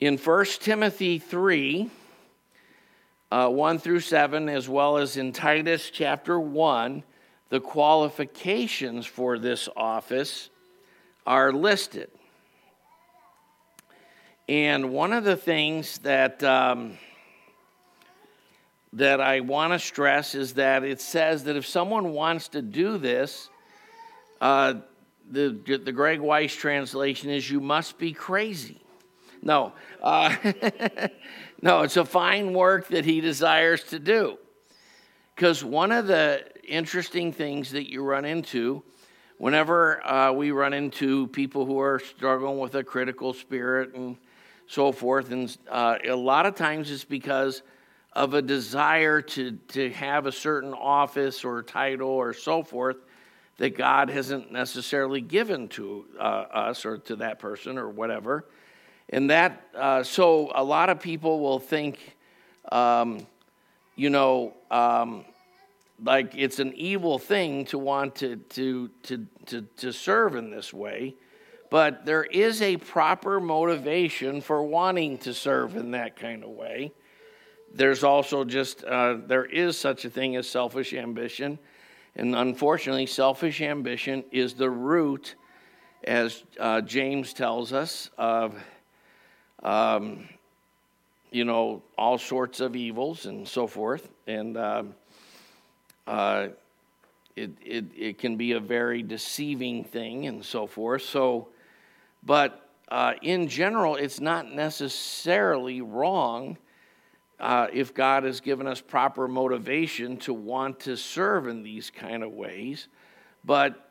in 0.00 0.16
1 0.16 0.44
Timothy 0.60 1.18
3, 1.18 1.90
uh, 3.32 3.48
1 3.48 3.78
through 3.78 4.00
7, 4.00 4.48
as 4.48 4.68
well 4.68 4.98
as 4.98 5.16
in 5.16 5.32
Titus 5.32 5.90
chapter 5.90 6.38
1, 6.38 7.02
the 7.48 7.60
qualifications 7.60 9.06
for 9.06 9.38
this 9.38 9.68
office 9.76 10.50
are 11.26 11.52
listed. 11.52 12.10
And 14.48 14.92
one 14.92 15.12
of 15.12 15.24
the 15.24 15.36
things 15.36 15.98
that, 15.98 16.42
um, 16.44 16.98
that 18.96 19.20
I 19.20 19.40
want 19.40 19.74
to 19.74 19.78
stress 19.78 20.34
is 20.34 20.54
that 20.54 20.82
it 20.82 21.00
says 21.00 21.44
that 21.44 21.54
if 21.54 21.66
someone 21.66 22.12
wants 22.12 22.48
to 22.48 22.62
do 22.62 22.96
this, 22.96 23.50
uh, 24.40 24.74
the, 25.30 25.60
the 25.66 25.92
Greg 25.92 26.20
Weiss 26.20 26.54
translation 26.54 27.30
is 27.30 27.50
you 27.50 27.60
must 27.60 27.98
be 27.98 28.12
crazy. 28.12 28.80
No, 29.42 29.74
uh, 30.02 30.34
no, 31.62 31.82
it's 31.82 31.98
a 31.98 32.06
fine 32.06 32.54
work 32.54 32.88
that 32.88 33.04
he 33.04 33.20
desires 33.20 33.84
to 33.84 33.98
do. 33.98 34.38
Because 35.34 35.62
one 35.62 35.92
of 35.92 36.06
the 36.06 36.44
interesting 36.66 37.32
things 37.32 37.72
that 37.72 37.90
you 37.90 38.02
run 38.02 38.24
into 38.24 38.82
whenever 39.36 40.04
uh, 40.06 40.32
we 40.32 40.52
run 40.52 40.72
into 40.72 41.26
people 41.28 41.66
who 41.66 41.78
are 41.78 41.98
struggling 41.98 42.58
with 42.58 42.74
a 42.74 42.82
critical 42.82 43.34
spirit 43.34 43.94
and 43.94 44.16
so 44.66 44.90
forth, 44.90 45.30
and 45.32 45.54
uh, 45.70 45.98
a 46.08 46.16
lot 46.16 46.46
of 46.46 46.54
times 46.54 46.90
it's 46.90 47.04
because 47.04 47.60
of 48.16 48.32
a 48.32 48.40
desire 48.40 49.20
to, 49.20 49.52
to 49.68 49.90
have 49.90 50.24
a 50.24 50.32
certain 50.32 50.72
office 50.72 51.44
or 51.44 51.62
title 51.62 52.08
or 52.08 52.32
so 52.32 52.62
forth 52.62 52.96
that 53.58 53.76
God 53.76 54.08
hasn't 54.08 54.50
necessarily 54.50 55.20
given 55.20 55.68
to 55.68 56.06
uh, 56.18 56.22
us 56.22 56.86
or 56.86 56.96
to 56.96 57.16
that 57.16 57.38
person 57.38 57.76
or 57.76 57.90
whatever. 57.90 58.46
And 59.10 59.28
that, 59.28 59.66
uh, 59.74 60.02
so 60.02 60.50
a 60.54 60.64
lot 60.64 60.88
of 60.88 60.98
people 60.98 61.40
will 61.40 61.58
think, 61.58 62.16
um, 62.72 63.26
you 63.96 64.08
know, 64.08 64.54
um, 64.70 65.26
like 66.02 66.34
it's 66.34 66.58
an 66.58 66.72
evil 66.74 67.18
thing 67.18 67.66
to 67.66 67.78
want 67.78 68.16
to, 68.16 68.36
to, 68.36 68.88
to, 69.02 69.26
to, 69.44 69.62
to 69.76 69.92
serve 69.92 70.36
in 70.36 70.50
this 70.50 70.72
way. 70.72 71.14
But 71.68 72.06
there 72.06 72.24
is 72.24 72.62
a 72.62 72.78
proper 72.78 73.40
motivation 73.40 74.40
for 74.40 74.62
wanting 74.62 75.18
to 75.18 75.34
serve 75.34 75.76
in 75.76 75.90
that 75.90 76.16
kind 76.16 76.42
of 76.42 76.50
way. 76.50 76.92
There's 77.72 78.04
also 78.04 78.44
just, 78.44 78.84
uh, 78.84 79.18
there 79.26 79.44
is 79.44 79.76
such 79.76 80.04
a 80.04 80.10
thing 80.10 80.36
as 80.36 80.48
selfish 80.48 80.94
ambition 80.94 81.58
and 82.16 82.34
unfortunately, 82.34 83.06
selfish 83.06 83.60
ambition 83.60 84.24
is 84.32 84.54
the 84.54 84.70
root, 84.70 85.34
as 86.02 86.42
uh, 86.58 86.80
James 86.80 87.34
tells 87.34 87.74
us, 87.74 88.10
of 88.16 88.54
um, 89.62 90.26
you 91.30 91.44
know 91.44 91.82
all 91.98 92.16
sorts 92.16 92.60
of 92.60 92.74
evils 92.74 93.26
and 93.26 93.46
so 93.46 93.66
forth. 93.66 94.08
And 94.26 94.56
um, 94.56 94.94
uh, 96.06 96.48
it, 97.36 97.50
it, 97.62 97.84
it 97.94 98.18
can 98.18 98.36
be 98.36 98.52
a 98.52 98.60
very 98.60 99.02
deceiving 99.02 99.84
thing 99.84 100.26
and 100.26 100.42
so 100.42 100.66
forth. 100.66 101.02
So, 101.02 101.48
but 102.22 102.70
uh, 102.88 103.12
in 103.20 103.46
general, 103.46 103.96
it's 103.96 104.20
not 104.20 104.50
necessarily 104.50 105.82
wrong 105.82 106.56
uh, 107.38 107.68
if 107.72 107.92
God 107.94 108.24
has 108.24 108.40
given 108.40 108.66
us 108.66 108.80
proper 108.80 109.28
motivation 109.28 110.16
to 110.18 110.32
want 110.32 110.80
to 110.80 110.96
serve 110.96 111.48
in 111.48 111.62
these 111.62 111.90
kind 111.90 112.22
of 112.22 112.32
ways, 112.32 112.88
but 113.44 113.90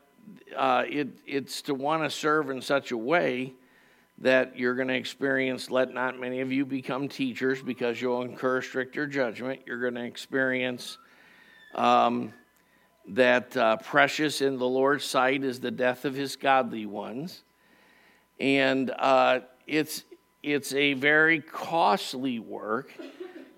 uh, 0.56 0.84
it, 0.88 1.08
it's 1.26 1.62
to 1.62 1.74
want 1.74 2.02
to 2.02 2.10
serve 2.10 2.50
in 2.50 2.60
such 2.60 2.90
a 2.90 2.96
way 2.96 3.54
that 4.18 4.58
you're 4.58 4.74
going 4.74 4.88
to 4.88 4.94
experience, 4.94 5.70
let 5.70 5.92
not 5.92 6.18
many 6.18 6.40
of 6.40 6.50
you 6.50 6.64
become 6.64 7.08
teachers 7.08 7.62
because 7.62 8.00
you'll 8.00 8.22
incur 8.22 8.62
stricter 8.62 9.06
judgment. 9.06 9.60
You're 9.66 9.80
going 9.80 9.94
to 9.94 10.04
experience 10.04 10.98
um, 11.74 12.32
that 13.08 13.56
uh, 13.56 13.76
precious 13.76 14.40
in 14.40 14.58
the 14.58 14.66
Lord's 14.66 15.04
sight 15.04 15.44
is 15.44 15.60
the 15.60 15.70
death 15.70 16.04
of 16.04 16.14
his 16.14 16.34
godly 16.34 16.86
ones. 16.86 17.44
And 18.40 18.90
uh, 18.90 19.40
it's, 19.66 20.04
it's 20.42 20.72
a 20.72 20.94
very 20.94 21.40
costly 21.40 22.38
work 22.38 22.92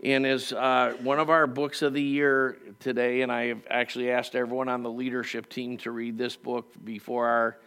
and 0.02 0.24
is 0.24 0.52
uh, 0.52 0.96
one 1.02 1.18
of 1.18 1.28
our 1.28 1.46
books 1.46 1.82
of 1.82 1.92
the 1.92 2.02
year 2.02 2.58
today. 2.78 3.22
And 3.22 3.32
I 3.32 3.46
have 3.46 3.62
actually 3.68 4.10
asked 4.10 4.34
everyone 4.34 4.68
on 4.68 4.82
the 4.82 4.90
leadership 4.90 5.48
team 5.48 5.76
to 5.78 5.90
read 5.90 6.16
this 6.16 6.36
book 6.36 6.72
before 6.84 7.26
our 7.26 7.58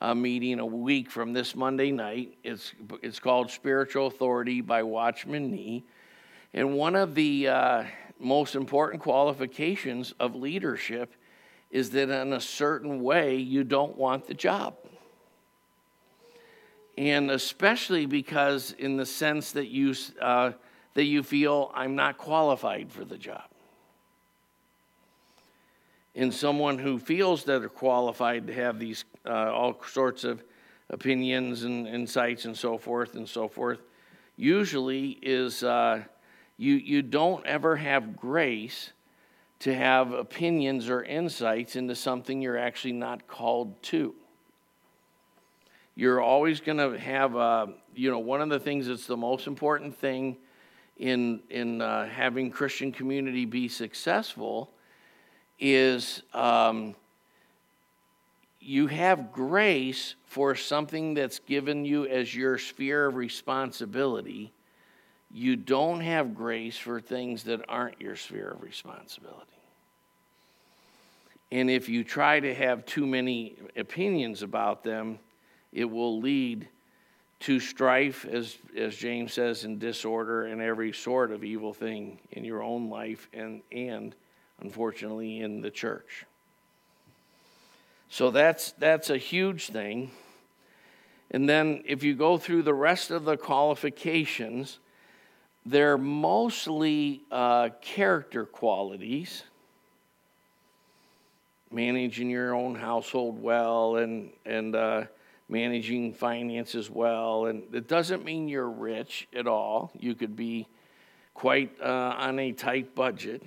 uh, 0.00 0.14
meeting 0.14 0.58
a 0.60 0.66
week 0.66 1.10
from 1.10 1.32
this 1.32 1.54
Monday 1.54 1.92
night. 1.92 2.36
It's, 2.42 2.72
it's 3.02 3.20
called 3.20 3.50
Spiritual 3.50 4.06
Authority 4.06 4.60
by 4.60 4.82
Watchman 4.82 5.50
Nee. 5.50 5.84
And 6.54 6.74
one 6.74 6.96
of 6.96 7.14
the 7.14 7.48
uh, 7.48 7.84
most 8.18 8.54
important 8.54 9.02
qualifications 9.02 10.14
of 10.18 10.34
leadership 10.34 11.14
is 11.70 11.90
that 11.90 12.08
in 12.08 12.32
a 12.32 12.40
certain 12.40 13.02
way 13.02 13.36
you 13.36 13.64
don't 13.64 13.96
want 13.96 14.26
the 14.26 14.34
job. 14.34 14.76
And 16.96 17.30
especially 17.30 18.06
because, 18.06 18.70
in 18.78 18.96
the 18.96 19.04
sense 19.04 19.50
that 19.52 19.66
you 19.66 19.94
uh, 20.22 20.52
that 20.94 21.04
you 21.04 21.22
feel 21.22 21.70
I'm 21.74 21.94
not 21.94 22.18
qualified 22.18 22.90
for 22.90 23.04
the 23.04 23.18
job. 23.18 23.44
In 26.14 26.30
someone 26.30 26.78
who 26.78 26.98
feels 26.98 27.44
that 27.44 27.58
they're 27.58 27.68
qualified 27.68 28.46
to 28.46 28.54
have 28.54 28.78
these 28.78 29.04
uh, 29.26 29.52
all 29.52 29.80
sorts 29.86 30.22
of 30.22 30.42
opinions 30.90 31.64
and 31.64 31.88
insights 31.88 32.44
and 32.44 32.56
so 32.56 32.78
forth 32.78 33.16
and 33.16 33.28
so 33.28 33.48
forth, 33.48 33.80
usually 34.36 35.18
is 35.22 35.64
uh, 35.64 36.02
you, 36.56 36.74
you 36.74 37.02
don't 37.02 37.44
ever 37.46 37.76
have 37.76 38.16
grace 38.16 38.92
to 39.60 39.74
have 39.74 40.12
opinions 40.12 40.88
or 40.88 41.02
insights 41.02 41.74
into 41.74 41.96
something 41.96 42.40
you're 42.40 42.58
actually 42.58 42.92
not 42.92 43.26
called 43.26 43.82
to. 43.82 44.14
You're 45.96 46.20
always 46.20 46.60
going 46.60 46.78
to 46.78 46.98
have, 46.98 47.34
a, 47.34 47.72
you 47.94 48.10
know, 48.10 48.18
one 48.18 48.40
of 48.40 48.48
the 48.48 48.60
things 48.60 48.86
that's 48.86 49.06
the 49.06 49.16
most 49.16 49.46
important 49.46 49.96
thing 49.96 50.36
in, 50.96 51.40
in 51.50 51.80
uh, 51.80 52.08
having 52.08 52.50
Christian 52.50 52.92
community 52.92 53.44
be 53.44 53.68
successful 53.68 54.70
is 55.58 56.22
um, 56.32 56.94
you 58.60 58.86
have 58.86 59.32
grace 59.32 60.14
for 60.26 60.54
something 60.54 61.14
that's 61.14 61.38
given 61.40 61.84
you 61.84 62.06
as 62.06 62.34
your 62.34 62.58
sphere 62.58 63.06
of 63.06 63.14
responsibility. 63.14 64.52
You 65.32 65.56
don't 65.56 66.00
have 66.00 66.34
grace 66.34 66.76
for 66.76 67.00
things 67.00 67.44
that 67.44 67.60
aren't 67.68 68.00
your 68.00 68.16
sphere 68.16 68.50
of 68.50 68.62
responsibility. 68.62 69.50
And 71.50 71.70
if 71.70 71.88
you 71.88 72.04
try 72.04 72.40
to 72.40 72.54
have 72.54 72.86
too 72.86 73.06
many 73.06 73.54
opinions 73.76 74.42
about 74.42 74.82
them, 74.82 75.18
it 75.72 75.84
will 75.84 76.20
lead 76.20 76.68
to 77.44 77.60
strife, 77.60 78.24
as, 78.24 78.56
as 78.74 78.96
James 78.96 79.34
says, 79.34 79.64
and 79.64 79.78
disorder 79.78 80.46
and 80.46 80.62
every 80.62 80.94
sort 80.94 81.30
of 81.30 81.44
evil 81.44 81.74
thing 81.74 82.18
in 82.32 82.42
your 82.42 82.62
own 82.62 82.88
life 82.88 83.28
and, 83.34 83.60
and 83.70 84.14
unfortunately, 84.60 85.40
in 85.40 85.60
the 85.60 85.70
church. 85.70 86.24
So 88.08 88.30
that's, 88.30 88.72
that's 88.72 89.10
a 89.10 89.18
huge 89.18 89.68
thing. 89.68 90.10
And 91.32 91.46
then 91.46 91.82
if 91.86 92.02
you 92.02 92.14
go 92.14 92.38
through 92.38 92.62
the 92.62 92.72
rest 92.72 93.10
of 93.10 93.24
the 93.24 93.36
qualifications, 93.36 94.78
they're 95.66 95.98
mostly 95.98 97.24
uh, 97.30 97.68
character 97.82 98.46
qualities 98.46 99.42
managing 101.70 102.30
your 102.30 102.54
own 102.54 102.74
household 102.74 103.42
well 103.42 103.96
and, 103.96 104.30
and 104.46 104.74
uh, 104.74 105.02
managing 105.54 106.12
finances 106.12 106.90
well. 106.90 107.46
And 107.46 107.62
it 107.72 107.86
doesn't 107.86 108.24
mean 108.24 108.48
you're 108.48 108.68
rich 108.68 109.28
at 109.34 109.46
all. 109.46 109.92
You 109.98 110.16
could 110.16 110.34
be 110.34 110.66
quite 111.32 111.70
uh, 111.80 112.16
on 112.18 112.40
a 112.40 112.50
tight 112.50 112.94
budget. 112.96 113.40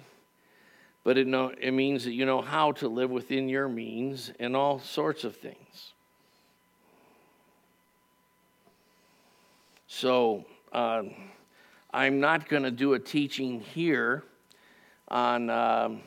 But 1.03 1.17
it, 1.17 1.27
know, 1.27 1.53
it 1.59 1.71
means 1.71 2.05
that 2.05 2.13
you 2.13 2.25
know 2.25 2.41
how 2.41 2.71
to 2.73 2.87
live 2.87 3.09
within 3.09 3.49
your 3.49 3.67
means 3.67 4.31
and 4.39 4.55
all 4.55 4.79
sorts 4.79 5.25
of 5.25 5.35
things. 5.35 5.93
So 9.87 10.45
uh, 10.71 11.03
I'm 11.93 12.21
not 12.21 12.47
going 12.47 12.63
to 12.63 12.71
do 12.71 12.93
a 12.93 12.99
teaching 12.99 13.59
here 13.59 14.23
on. 15.09 15.49
Um, 15.49 16.01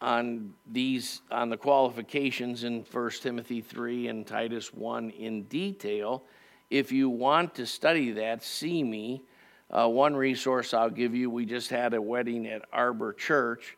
on 0.00 0.54
these 0.70 1.20
on 1.30 1.50
the 1.50 1.56
qualifications 1.56 2.64
in 2.64 2.84
1 2.90 3.10
Timothy 3.20 3.60
3 3.60 4.08
and 4.08 4.26
Titus 4.26 4.72
1 4.72 5.10
in 5.10 5.42
detail. 5.44 6.22
If 6.70 6.92
you 6.92 7.10
want 7.10 7.54
to 7.56 7.66
study 7.66 8.12
that, 8.12 8.42
see 8.42 8.82
me. 8.82 9.22
Uh, 9.70 9.88
one 9.88 10.16
resource 10.16 10.74
I'll 10.74 10.90
give 10.90 11.14
you 11.14 11.30
we 11.30 11.44
just 11.44 11.70
had 11.70 11.94
a 11.94 12.02
wedding 12.02 12.46
at 12.46 12.62
Arbor 12.72 13.12
Church, 13.12 13.76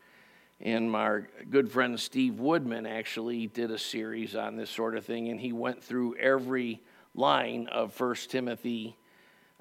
and 0.61 0.91
my 0.91 1.21
good 1.51 1.71
friend 1.71 1.99
Steve 1.99 2.39
Woodman 2.39 2.87
actually 2.87 3.49
did 3.49 3.71
a 3.71 3.79
series 3.79 4.35
on 4.35 4.57
this 4.57 4.71
sort 4.71 4.97
of 4.97 5.05
thing, 5.05 5.29
and 5.29 5.41
he 5.41 5.53
went 5.53 5.83
through 5.83 6.17
every 6.17 6.81
line 7.15 7.67
of 7.69 7.99
1 7.99 8.15
Timothy. 8.29 8.97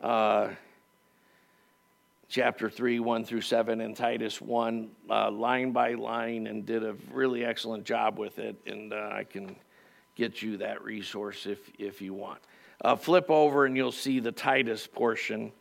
Uh, 0.02 0.50
chapter 2.32 2.70
3, 2.70 3.02
1 3.02 3.26
through 3.26 3.42
7, 3.42 3.82
and 3.82 3.94
Titus 3.94 4.40
1, 4.40 4.90
uh, 5.10 5.30
line 5.30 5.74
by 5.74 5.96
line, 5.96 6.48
and 6.48 6.66
did 6.66 6.82
a 6.82 6.96
really 7.12 7.44
excellent 7.44 7.84
job 7.84 8.18
with 8.18 8.40
it. 8.40 8.56
And 8.66 8.94
uh, 8.94 9.10
I 9.12 9.26
can 9.26 9.58
get 10.16 10.42
you 10.42 10.56
that 10.58 10.82
resource 10.82 11.46
if, 11.46 11.60
if 11.78 12.02
you 12.02 12.14
want. 12.14 12.40
Uh, 12.80 12.96
flip 12.96 13.30
over 13.30 13.66
and 13.66 13.76
you'll 13.76 13.92
see 13.92 14.22
the 14.22 14.32
Titus 14.32 14.88
portion 14.88 15.52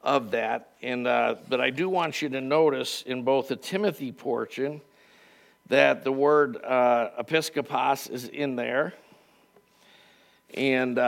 of 0.00 0.30
that. 0.30 0.72
And, 0.80 1.06
uh, 1.06 1.36
but 1.46 1.60
I 1.60 1.68
do 1.68 1.90
want 1.90 2.22
you 2.22 2.30
to 2.30 2.40
notice 2.40 3.02
in 3.02 3.22
both 3.22 3.48
the 3.48 3.56
Timothy 3.56 4.10
portion 4.10 4.80
that 5.68 6.04
the 6.04 6.12
word 6.12 6.56
uh, 6.56 7.10
episkopos 7.20 8.10
is 8.10 8.28
in 8.28 8.56
there. 8.56 8.94
And. 10.54 10.98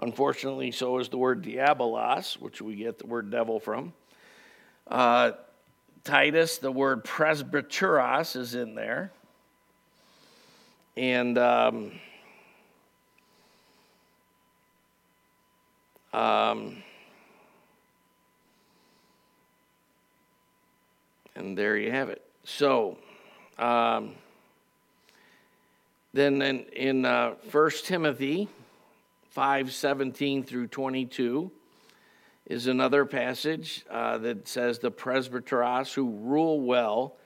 Unfortunately, 0.00 0.70
so 0.70 0.98
is 0.98 1.08
the 1.08 1.18
word 1.18 1.42
diabolos, 1.42 2.34
which 2.40 2.62
we 2.62 2.76
get 2.76 2.98
the 2.98 3.06
word 3.06 3.30
devil 3.30 3.58
from. 3.58 3.92
Uh, 4.86 5.32
Titus, 6.04 6.58
the 6.58 6.70
word 6.70 7.04
presbyteros 7.04 8.36
is 8.36 8.54
in 8.54 8.74
there. 8.74 9.10
And 10.96 11.36
um, 11.36 11.92
um, 16.12 16.82
and 21.34 21.58
there 21.58 21.76
you 21.76 21.90
have 21.90 22.08
it. 22.08 22.22
So, 22.44 22.98
um, 23.58 24.14
then 26.12 26.40
in, 26.42 26.64
in 26.72 27.04
uh, 27.04 27.34
1 27.50 27.70
Timothy 27.84 28.48
5 29.30 29.72
17 29.72 30.42
through 30.42 30.68
22 30.68 31.50
is 32.46 32.66
another 32.66 33.04
passage 33.04 33.84
uh, 33.90 34.18
that 34.18 34.48
says 34.48 34.78
the 34.78 34.90
presbyteros 34.90 35.92
who 35.92 36.10
rule 36.10 36.60
well. 36.60 37.16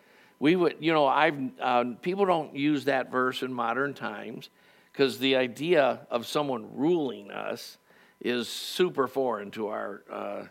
We 0.41 0.57
would, 0.57 0.77
you 0.81 0.93
know, 0.93 1.07
I've 1.07 1.38
uh, 1.61 1.85
people 2.03 2.27
don't 2.27 2.57
use 2.57 2.87
that 2.87 3.12
verse 3.12 3.43
in 3.43 3.53
modern 3.53 3.95
times 3.95 4.51
because 4.93 5.19
the 5.19 5.37
idea 5.37 6.01
of 6.11 6.27
someone 6.27 6.69
ruling 6.75 7.31
us 7.31 7.79
is 8.21 8.49
super 8.49 9.07
foreign 9.07 9.51
to 9.53 9.69
our 9.69 10.03
uh, 10.11 10.43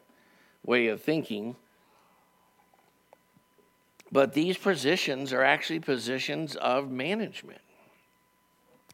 way 0.65 0.87
of 0.87 1.01
thinking. 1.01 1.57
But 4.11 4.33
these 4.33 4.57
positions 4.57 5.33
are 5.33 5.43
actually 5.43 5.79
positions 5.79 6.55
of 6.55 6.89
management. 6.89 7.61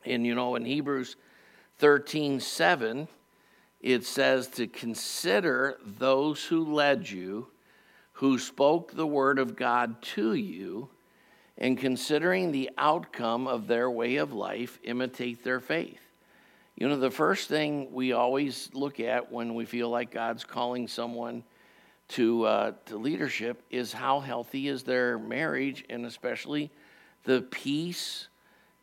And 0.05 0.25
you 0.25 0.33
know, 0.33 0.55
in 0.55 0.65
Hebrews 0.65 1.15
13 1.79 2.39
7, 2.39 3.07
it 3.81 4.03
says 4.03 4.47
to 4.47 4.67
consider 4.67 5.77
those 5.85 6.43
who 6.45 6.73
led 6.73 7.09
you, 7.09 7.47
who 8.13 8.39
spoke 8.39 8.93
the 8.93 9.05
word 9.05 9.37
of 9.37 9.55
God 9.55 10.01
to 10.01 10.33
you, 10.33 10.89
and 11.57 11.77
considering 11.77 12.51
the 12.51 12.71
outcome 12.77 13.47
of 13.47 13.67
their 13.67 13.89
way 13.89 14.15
of 14.15 14.33
life, 14.33 14.79
imitate 14.83 15.43
their 15.43 15.59
faith. 15.59 16.01
You 16.75 16.87
know, 16.87 16.97
the 16.97 17.11
first 17.11 17.47
thing 17.47 17.91
we 17.91 18.11
always 18.11 18.69
look 18.73 18.99
at 18.99 19.31
when 19.31 19.55
we 19.55 19.65
feel 19.65 19.89
like 19.89 20.11
God's 20.11 20.43
calling 20.43 20.87
someone 20.87 21.43
to, 22.09 22.43
uh, 22.45 22.71
to 22.85 22.97
leadership 22.97 23.61
is 23.69 23.91
how 23.91 24.19
healthy 24.19 24.67
is 24.67 24.83
their 24.83 25.17
marriage, 25.19 25.83
and 25.89 26.05
especially 26.05 26.71
the 27.23 27.41
peace 27.41 28.27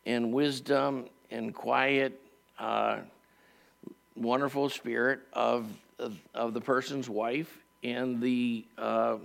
and 0.07 0.33
wisdom 0.33 1.07
and 1.31 1.55
quiet 1.55 2.21
uh, 2.59 2.99
wonderful 4.17 4.69
spirit 4.69 5.21
of, 5.33 5.67
of, 5.99 6.17
of, 6.35 6.55
the 6.55 6.61
person's 6.61 7.09
wife 7.09 7.59
and 7.83 8.21
the, 8.21 8.65
uh, 8.79 9.17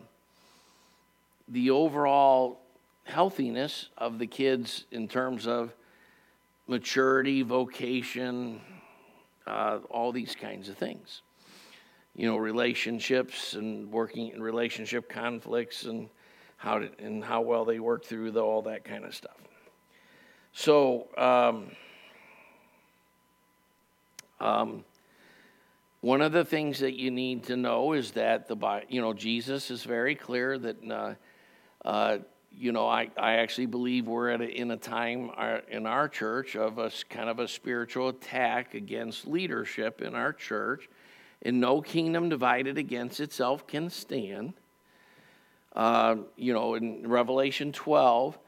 the 1.47 1.69
overall 1.69 2.59
healthiness 3.03 3.89
of 3.97 4.19
the 4.19 4.27
kids 4.27 4.85
in 4.91 5.07
terms 5.07 5.47
of 5.47 5.73
maturity, 6.67 7.41
vocation, 7.41 8.61
uh, 9.47 9.79
all 9.89 10.11
these 10.11 10.35
kinds 10.35 10.69
of 10.69 10.77
things. 10.77 11.21
You 12.15 12.27
know, 12.27 12.37
relationships 12.37 13.53
and 13.53 13.91
working 13.91 14.29
in 14.29 14.41
relationship 14.41 15.07
conflicts 15.07 15.83
and 15.83 16.09
how 16.57 16.79
to, 16.79 16.89
and 16.99 17.23
how 17.23 17.41
well 17.41 17.63
they 17.63 17.79
work 17.79 18.03
through 18.03 18.31
the, 18.31 18.41
all 18.41 18.63
that 18.63 18.83
kind 18.83 19.05
of 19.05 19.13
stuff. 19.13 19.37
So. 20.51 21.07
Um, 21.17 21.71
um, 24.39 24.83
one 26.01 26.21
of 26.21 26.31
the 26.31 26.45
things 26.45 26.79
that 26.79 26.93
you 26.93 27.11
need 27.11 27.43
to 27.45 27.57
know 27.57 27.91
is 27.93 28.11
that 28.11 28.47
the 28.47 28.83
you 28.87 29.01
know 29.01 29.13
Jesus 29.13 29.69
is 29.69 29.83
very 29.83 30.15
clear 30.15 30.57
that 30.57 30.77
uh, 30.89 31.13
uh, 31.83 32.17
you 32.57 32.71
know 32.71 32.87
I, 32.87 33.09
I 33.17 33.33
actually 33.35 33.65
believe 33.65 34.07
we're 34.07 34.29
at 34.29 34.39
a, 34.39 34.49
in 34.49 34.71
a 34.71 34.77
time 34.77 35.31
uh, 35.35 35.57
in 35.69 35.85
our 35.85 36.07
church 36.07 36.55
of 36.55 36.77
a 36.77 36.89
kind 37.09 37.29
of 37.29 37.39
a 37.39 37.47
spiritual 37.49 38.09
attack 38.09 38.75
against 38.75 39.27
leadership 39.27 40.01
in 40.01 40.15
our 40.15 40.31
church, 40.31 40.87
and 41.41 41.59
no 41.59 41.81
kingdom 41.81 42.29
divided 42.29 42.77
against 42.77 43.19
itself 43.19 43.67
can 43.67 43.89
stand. 43.89 44.53
Uh, 45.75 46.15
you 46.37 46.53
know, 46.53 46.75
in 46.75 47.07
Revelation 47.07 47.71
12, 47.71 48.39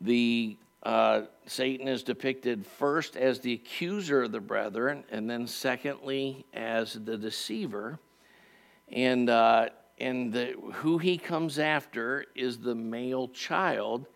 the 0.00 0.56
uh, 0.84 1.22
Satan 1.46 1.88
is 1.88 2.02
depicted 2.02 2.66
first 2.66 3.16
as 3.16 3.40
the 3.40 3.54
accuser 3.54 4.24
of 4.24 4.32
the 4.32 4.40
brethren, 4.40 5.04
and 5.10 5.28
then 5.28 5.46
secondly 5.46 6.44
as 6.52 6.92
the 6.92 7.16
deceiver. 7.16 7.98
And 8.90 9.30
uh, 9.30 9.68
and 9.98 10.32
the, 10.32 10.54
who 10.74 10.98
he 10.98 11.16
comes 11.16 11.58
after 11.58 12.26
is 12.34 12.58
the 12.58 12.74
male 12.74 13.28
child, 13.28 14.06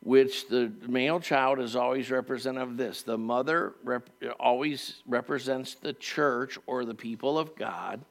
which 0.00 0.48
the 0.48 0.70
male 0.86 1.18
child 1.18 1.58
is 1.58 1.74
always 1.74 2.10
representative 2.10 2.70
of 2.70 2.76
this. 2.76 3.02
The 3.02 3.16
mother 3.16 3.74
rep, 3.82 4.10
always 4.38 5.02
represents 5.06 5.74
the 5.74 5.94
church 5.94 6.58
or 6.66 6.84
the 6.84 6.94
people 6.94 7.38
of 7.38 7.56
God. 7.56 8.04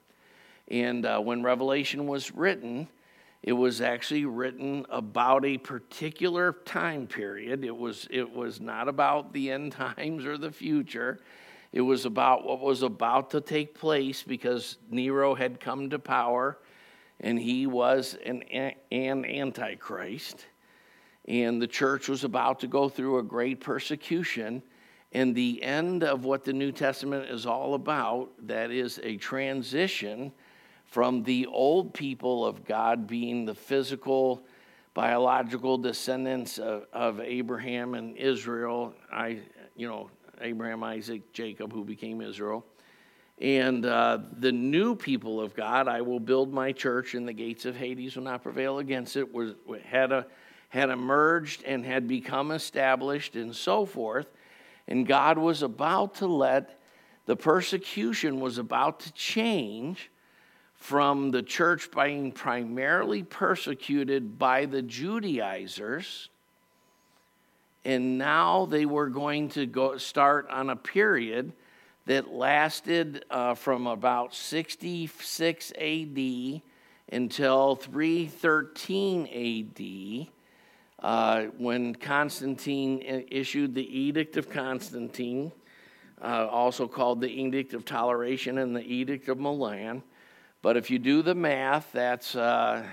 And 0.69 1.05
uh, 1.05 1.19
when 1.19 1.43
Revelation 1.43 2.07
was 2.07 2.31
written, 2.31 2.87
it 3.43 3.51
was 3.51 3.81
actually 3.81 4.23
written 4.23 4.85
about 4.89 5.43
a 5.43 5.57
particular 5.57 6.53
time 6.63 7.05
period. 7.07 7.65
It 7.65 7.75
was, 7.75 8.07
it 8.09 8.33
was 8.33 8.61
not 8.61 8.87
about 8.87 9.33
the 9.33 9.51
end 9.51 9.73
times 9.73 10.25
or 10.25 10.37
the 10.37 10.51
future. 10.51 11.19
It 11.73 11.81
was 11.81 12.05
about 12.05 12.45
what 12.45 12.61
was 12.61 12.83
about 12.83 13.31
to 13.31 13.41
take 13.41 13.77
place 13.77 14.23
because 14.23 14.77
Nero 14.89 15.35
had 15.35 15.59
come 15.59 15.89
to 15.89 15.99
power 15.99 16.57
and 17.19 17.37
he 17.37 17.67
was 17.67 18.17
an, 18.25 18.43
an 18.91 19.25
antichrist. 19.25 20.45
And 21.25 21.61
the 21.61 21.67
church 21.67 22.07
was 22.07 22.23
about 22.23 22.61
to 22.61 22.67
go 22.67 22.87
through 22.87 23.19
a 23.19 23.23
great 23.23 23.59
persecution. 23.59 24.63
And 25.11 25.35
the 25.35 25.61
end 25.61 26.03
of 26.03 26.23
what 26.23 26.45
the 26.45 26.53
New 26.53 26.71
Testament 26.71 27.29
is 27.29 27.45
all 27.45 27.73
about, 27.73 28.31
that 28.47 28.71
is 28.71 29.01
a 29.03 29.17
transition 29.17 30.31
from 30.93 31.23
the 31.23 31.47
old 31.47 31.91
people 31.91 32.45
of 32.45 32.63
God 32.65 33.07
being 33.07 33.45
the 33.45 33.55
physical, 33.55 34.43
biological 34.93 35.75
descendants 35.75 36.59
of, 36.59 36.85
of 36.93 37.19
Abraham 37.19 37.95
and 37.95 38.15
Israel. 38.15 38.93
I, 39.11 39.39
you 39.75 39.87
know, 39.87 40.11
Abraham, 40.39 40.83
Isaac, 40.83 41.33
Jacob, 41.33 41.73
who 41.73 41.83
became 41.83 42.21
Israel. 42.21 42.63
And 43.39 43.87
uh, 43.87 44.19
the 44.33 44.51
new 44.51 44.95
people 44.95 45.41
of 45.41 45.55
God, 45.55 45.87
I 45.87 46.01
will 46.01 46.19
build 46.19 46.53
my 46.53 46.71
church, 46.71 47.15
and 47.15 47.27
the 47.27 47.33
gates 47.33 47.65
of 47.65 47.75
Hades 47.75 48.15
will 48.15 48.23
not 48.25 48.43
prevail 48.43 48.77
against 48.77 49.15
it, 49.15 49.33
was, 49.33 49.55
had, 49.83 50.11
a, 50.11 50.27
had 50.69 50.91
emerged 50.91 51.63
and 51.63 51.83
had 51.83 52.07
become 52.07 52.51
established, 52.51 53.35
and 53.35 53.55
so 53.55 53.87
forth. 53.87 54.27
And 54.87 55.07
God 55.07 55.39
was 55.39 55.63
about 55.63 56.13
to 56.17 56.27
let 56.27 56.79
the 57.25 57.35
persecution 57.35 58.39
was 58.39 58.59
about 58.59 58.99
to 58.99 59.13
change 59.13 60.11
from 60.83 61.31
the 61.31 61.41
church 61.41 61.89
being 61.91 62.29
primarily 62.29 63.23
persecuted 63.23 64.37
by 64.37 64.65
the 64.65 64.81
Judaizers, 64.81 66.27
and 67.85 68.17
now 68.17 68.65
they 68.65 68.85
were 68.85 69.07
going 69.07 69.47
to 69.47 69.65
go 69.65 69.97
start 69.97 70.45
on 70.49 70.69
a 70.69 70.75
period 70.75 71.53
that 72.05 72.33
lasted 72.33 73.23
uh, 73.31 73.55
from 73.55 73.87
about 73.87 74.35
66 74.35 75.71
AD 75.79 76.61
until 77.13 77.77
313 77.77 79.71
AD. 79.71 80.27
Uh, 80.99 81.43
when 81.57 81.95
Constantine 81.95 83.01
issued 83.31 83.73
the 83.73 83.99
Edict 83.99 84.35
of 84.35 84.49
Constantine, 84.49 85.53
uh, 86.21 86.45
also 86.51 86.89
called 86.89 87.21
the 87.21 87.29
Edict 87.29 87.73
of 87.73 87.85
Toleration 87.85 88.57
and 88.57 88.75
the 88.75 88.83
Edict 88.83 89.29
of 89.29 89.39
Milan, 89.39 90.03
but 90.63 90.77
if 90.77 90.89
you 90.89 90.97
do 90.97 91.21
the 91.21 91.35
math, 91.35 91.91
that's 91.91 92.35
uh, 92.35 92.83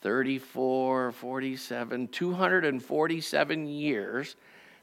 34, 0.00 1.12
47, 1.12 2.08
247 2.08 3.66
years 3.66 4.36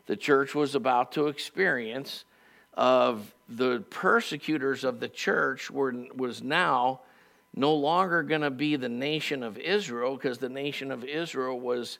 the 0.07 0.15
church 0.17 0.53
was 0.53 0.75
about 0.75 1.13
to 1.13 1.27
experience 1.27 2.25
of 2.73 3.33
the 3.47 3.83
persecutors 3.89 4.83
of 4.83 4.99
the 4.99 5.07
church 5.07 5.71
were, 5.71 5.93
was 6.15 6.43
now 6.43 6.99
no 7.55 7.73
longer 7.73 8.23
going 8.23 8.41
to 8.41 8.49
be 8.49 8.75
the 8.75 8.89
nation 8.89 9.41
of 9.41 9.57
Israel 9.57 10.15
because 10.15 10.37
the 10.37 10.49
nation 10.49 10.91
of 10.91 11.05
Israel 11.05 11.59
was, 11.59 11.99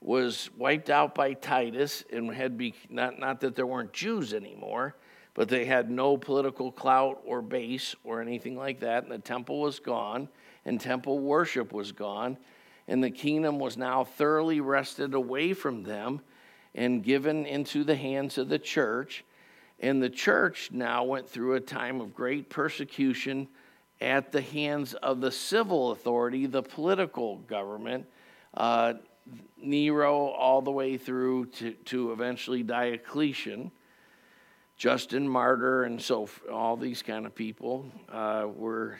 was 0.00 0.50
wiped 0.56 0.90
out 0.90 1.14
by 1.14 1.32
Titus 1.32 2.02
and 2.12 2.32
had 2.34 2.58
be, 2.58 2.74
not, 2.88 3.20
not 3.20 3.40
that 3.40 3.54
there 3.54 3.66
weren't 3.66 3.92
Jews 3.92 4.34
anymore, 4.34 4.96
but 5.34 5.48
they 5.48 5.64
had 5.64 5.90
no 5.90 6.16
political 6.16 6.70
clout 6.70 7.20
or 7.24 7.42
base 7.42 7.94
or 8.04 8.22
anything 8.22 8.56
like 8.56 8.80
that. 8.80 9.02
And 9.02 9.12
the 9.12 9.18
temple 9.18 9.60
was 9.60 9.80
gone, 9.80 10.28
and 10.64 10.80
temple 10.80 11.18
worship 11.18 11.72
was 11.72 11.92
gone, 11.92 12.38
and 12.86 13.02
the 13.02 13.10
kingdom 13.10 13.58
was 13.58 13.76
now 13.76 14.04
thoroughly 14.04 14.60
wrested 14.60 15.14
away 15.14 15.52
from 15.52 15.82
them 15.82 16.20
and 16.74 17.02
given 17.02 17.46
into 17.46 17.84
the 17.84 17.96
hands 17.96 18.38
of 18.38 18.48
the 18.48 18.58
church. 18.58 19.24
And 19.80 20.02
the 20.02 20.10
church 20.10 20.70
now 20.72 21.04
went 21.04 21.28
through 21.28 21.54
a 21.54 21.60
time 21.60 22.00
of 22.00 22.14
great 22.14 22.48
persecution 22.48 23.48
at 24.00 24.32
the 24.32 24.40
hands 24.40 24.94
of 24.94 25.20
the 25.20 25.30
civil 25.30 25.92
authority, 25.92 26.46
the 26.46 26.62
political 26.62 27.38
government. 27.38 28.06
Uh, 28.54 28.94
Nero, 29.56 30.26
all 30.26 30.62
the 30.62 30.70
way 30.70 30.96
through 30.96 31.46
to, 31.46 31.72
to 31.72 32.12
eventually 32.12 32.62
Diocletian. 32.62 33.70
Justin 34.76 35.28
Martyr 35.28 35.84
and 35.84 36.00
so 36.00 36.28
all 36.52 36.76
these 36.76 37.02
kind 37.02 37.26
of 37.26 37.34
people 37.34 37.86
uh, 38.10 38.46
were, 38.54 38.98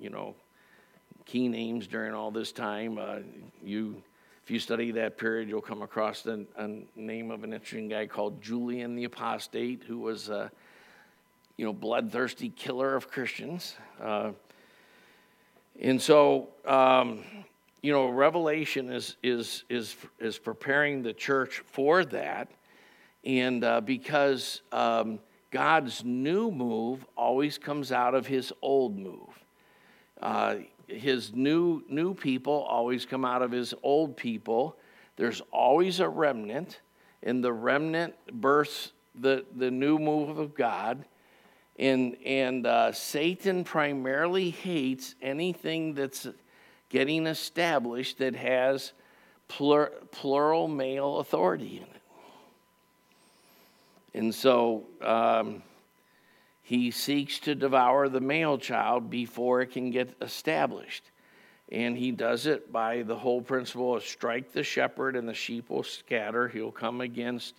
you 0.00 0.10
know, 0.10 0.34
key 1.26 1.48
names 1.48 1.86
during 1.86 2.14
all 2.14 2.30
this 2.30 2.52
time. 2.52 2.98
Uh, 2.98 3.18
you, 3.62 4.02
if 4.44 4.50
you 4.50 4.58
study 4.58 4.92
that 4.92 5.18
period, 5.18 5.48
you'll 5.48 5.60
come 5.60 5.82
across 5.82 6.22
the 6.22 6.46
name 6.96 7.30
of 7.30 7.44
an 7.44 7.52
interesting 7.52 7.88
guy 7.88 8.06
called 8.06 8.40
Julian 8.40 8.94
the 8.94 9.04
Apostate, 9.04 9.82
who 9.84 9.98
was 9.98 10.28
a, 10.28 10.50
you 11.56 11.64
know, 11.64 11.72
bloodthirsty 11.72 12.48
killer 12.48 12.94
of 12.94 13.10
Christians. 13.10 13.76
Uh, 14.00 14.30
and 15.80 16.00
so, 16.00 16.48
um, 16.66 17.22
you 17.82 17.92
know, 17.92 18.08
Revelation 18.08 18.90
is 18.90 19.16
is 19.22 19.64
is 19.68 19.96
is 20.18 20.38
preparing 20.38 21.02
the 21.02 21.12
church 21.12 21.62
for 21.66 22.04
that 22.06 22.50
and 23.24 23.64
uh, 23.64 23.80
because 23.80 24.62
um, 24.72 25.18
God's 25.50 26.04
new 26.04 26.50
move 26.50 27.04
always 27.16 27.58
comes 27.58 27.92
out 27.92 28.14
of 28.14 28.26
his 28.26 28.52
old 28.62 28.98
move. 28.98 29.28
Uh, 30.20 30.56
his 30.86 31.34
new, 31.34 31.82
new 31.88 32.14
people 32.14 32.52
always 32.52 33.06
come 33.06 33.24
out 33.24 33.42
of 33.42 33.50
his 33.50 33.74
old 33.82 34.16
people. 34.16 34.76
There's 35.16 35.40
always 35.52 36.00
a 36.00 36.08
remnant, 36.08 36.80
and 37.22 37.42
the 37.42 37.52
remnant 37.52 38.14
births 38.32 38.92
the, 39.14 39.44
the 39.56 39.70
new 39.70 39.98
move 39.98 40.38
of 40.38 40.54
God. 40.54 41.04
And, 41.78 42.16
and 42.24 42.66
uh, 42.66 42.92
Satan 42.92 43.64
primarily 43.64 44.50
hates 44.50 45.14
anything 45.22 45.94
that's 45.94 46.28
getting 46.90 47.26
established 47.26 48.18
that 48.18 48.34
has 48.36 48.92
plur, 49.48 49.90
plural 50.10 50.68
male 50.68 51.18
authority 51.18 51.78
in 51.78 51.94
it. 51.94 51.99
And 54.14 54.34
so 54.34 54.86
um, 55.02 55.62
he 56.62 56.90
seeks 56.90 57.38
to 57.40 57.54
devour 57.54 58.08
the 58.08 58.20
male 58.20 58.58
child 58.58 59.10
before 59.10 59.60
it 59.60 59.72
can 59.72 59.90
get 59.90 60.14
established. 60.20 61.10
And 61.70 61.96
he 61.96 62.10
does 62.10 62.46
it 62.46 62.72
by 62.72 63.02
the 63.02 63.16
whole 63.16 63.40
principle 63.40 63.94
of 63.94 64.02
strike 64.02 64.52
the 64.52 64.64
shepherd 64.64 65.14
and 65.14 65.28
the 65.28 65.34
sheep 65.34 65.70
will 65.70 65.84
scatter. 65.84 66.48
He'll 66.48 66.72
come 66.72 67.00
against 67.00 67.54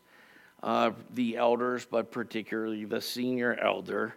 uh, 0.62 0.92
the 1.14 1.38
elders, 1.38 1.88
but 1.90 2.12
particularly 2.12 2.86
the 2.86 3.02
senior 3.02 3.56
elder. 3.56 4.16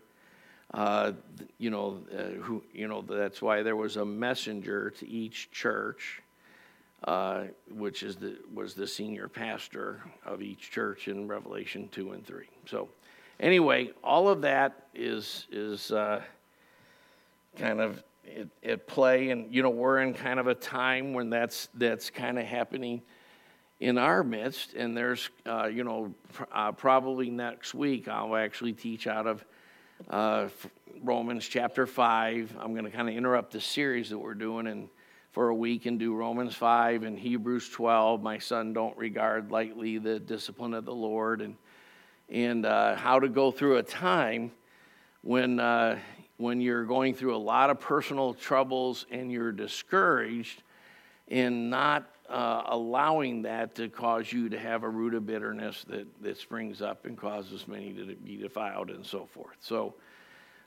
Uh, 0.73 1.13
you 1.59 1.71
know, 1.71 2.01
uh, 2.13 2.41
who, 2.43 2.65
you 2.73 2.89
know, 2.89 3.01
that's 3.03 3.41
why 3.41 3.63
there 3.63 3.77
was 3.77 3.97
a 3.97 4.05
messenger 4.05 4.91
to 4.91 5.09
each 5.09 5.53
church 5.53 6.21
uh, 7.05 7.45
which 7.71 8.03
is 8.03 8.17
the, 8.17 8.39
was 8.53 8.75
the 8.75 8.87
senior 8.87 9.29
pastor 9.29 10.03
of 10.25 10.41
each 10.41 10.71
church 10.71 11.09
in 11.09 11.29
Revelation 11.29 11.89
2 11.93 12.13
and 12.13 12.27
3. 12.27 12.47
So, 12.67 12.89
anyway, 13.39 13.91
all 14.03 14.29
of 14.29 14.41
that 14.43 14.87
is, 14.95 15.47
is 15.53 15.91
uh, 15.91 16.23
kind 17.57 17.81
of 17.81 18.03
at, 18.39 18.49
at, 18.63 18.87
play. 18.87 19.31
And, 19.31 19.55
you 19.55 19.63
know, 19.63 19.71
we're 19.71 20.01
in 20.01 20.15
kind 20.15 20.41
of 20.41 20.47
a 20.47 20.55
time 20.55 21.13
when 21.13 21.29
that's, 21.29 21.69
that's 21.75 22.09
kind 22.09 22.39
of 22.39 22.47
happening 22.47 23.03
in 23.81 23.99
our 23.99 24.25
midst. 24.25 24.73
And 24.73 24.97
there's, 24.97 25.29
uh, 25.45 25.67
you 25.67 25.85
know, 25.85 26.15
uh, 26.53 26.73
probably 26.73 27.29
next 27.29 27.75
week 27.75 28.09
I'll 28.09 28.35
actually 28.35 28.73
teach 28.73 29.07
out 29.07 29.27
of 29.27 29.45
uh, 30.09 30.49
Romans 31.03 31.47
chapter 31.47 31.87
5. 31.87 32.57
I'm 32.59 32.73
going 32.73 32.87
to 32.87 32.91
kind 32.91 33.11
of 33.11 33.15
interrupt 33.15 33.53
the 33.53 33.61
series 33.61 34.09
that 34.09 34.19
we're 34.19 34.33
doing 34.33 34.69
and 34.69 34.89
for 35.35 35.49
a 35.49 35.55
week 35.55 35.85
and 35.87 35.99
do 35.99 36.15
Romans 36.15 36.55
5 36.55 37.03
and 37.03 37.19
Hebrews 37.19 37.69
12. 37.71 38.23
My 38.23 38.39
son, 38.39 38.73
don't 38.73 38.97
regard 38.97 39.51
lightly 39.51 39.99
the 39.99 40.21
discipline 40.21 40.75
of 40.75 40.85
the 40.85 40.95
Lord, 40.95 41.41
and, 41.41 41.57
and 42.29 42.65
uh, 42.65 42.95
how 42.95 43.19
to 43.19 43.29
go 43.29 43.51
through 43.51 43.79
a 43.79 43.83
time 43.83 44.53
when, 45.23 45.59
uh, 45.59 45.99
when 46.37 46.61
you're 46.61 46.85
going 46.85 47.15
through 47.15 47.35
a 47.35 47.37
lot 47.37 47.69
of 47.69 47.81
personal 47.81 48.33
troubles 48.33 49.07
and 49.11 49.33
you're 49.33 49.51
discouraged 49.51 50.63
and 51.27 51.69
not 51.69 52.09
uh, 52.29 52.63
allowing 52.67 53.43
that 53.43 53.75
to 53.75 53.89
cause 53.89 54.33
you 54.33 54.49
to 54.49 54.59
have 54.59 54.85
a 54.85 54.89
root 54.89 55.15
of 55.15 55.27
bitterness 55.27 55.85
that, 55.89 56.07
that 56.23 56.39
springs 56.39 56.81
up 56.81 57.07
and 57.07 57.19
causes 57.19 57.67
many 57.67 57.93
to 57.93 58.15
be 58.25 58.37
defiled 58.37 58.89
and 58.89 59.05
so 59.05 59.27
forth. 59.27 59.57
So, 59.59 59.95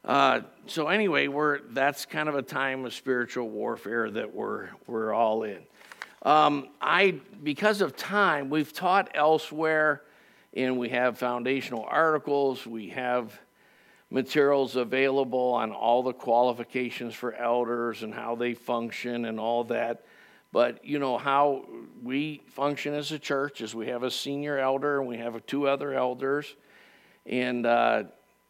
Uh, 0.05 0.41
so 0.67 0.87
anyway, 0.87 1.27
we're 1.27 1.59
that's 1.69 2.05
kind 2.05 2.29
of 2.29 2.35
a 2.35 2.41
time 2.41 2.85
of 2.85 2.93
spiritual 2.93 3.49
warfare 3.49 4.09
that 4.11 4.33
we're 4.33 4.69
we're 4.85 5.13
all 5.13 5.43
in. 5.43 5.63
Um, 6.23 6.69
I 6.81 7.19
because 7.43 7.81
of 7.81 7.95
time, 7.95 8.49
we've 8.49 8.73
taught 8.73 9.11
elsewhere, 9.13 10.03
and 10.53 10.77
we 10.77 10.89
have 10.89 11.17
foundational 11.17 11.85
articles. 11.89 12.65
We 12.65 12.89
have 12.89 13.37
materials 14.09 14.75
available 14.75 15.53
on 15.53 15.71
all 15.71 16.03
the 16.03 16.13
qualifications 16.13 17.13
for 17.13 17.33
elders 17.33 18.03
and 18.03 18.13
how 18.13 18.35
they 18.35 18.53
function 18.53 19.25
and 19.25 19.39
all 19.39 19.65
that. 19.65 20.05
But 20.53 20.85
you 20.85 20.97
know 20.99 21.17
how 21.17 21.65
we 22.01 22.41
function 22.47 22.93
as 22.93 23.11
a 23.11 23.19
church 23.19 23.59
is 23.61 23.75
we 23.75 23.87
have 23.87 24.03
a 24.03 24.11
senior 24.11 24.57
elder 24.57 24.99
and 24.99 25.07
we 25.07 25.17
have 25.17 25.45
two 25.45 25.67
other 25.67 25.93
elders, 25.93 26.55
and 27.25 27.65
uh, 27.65 28.03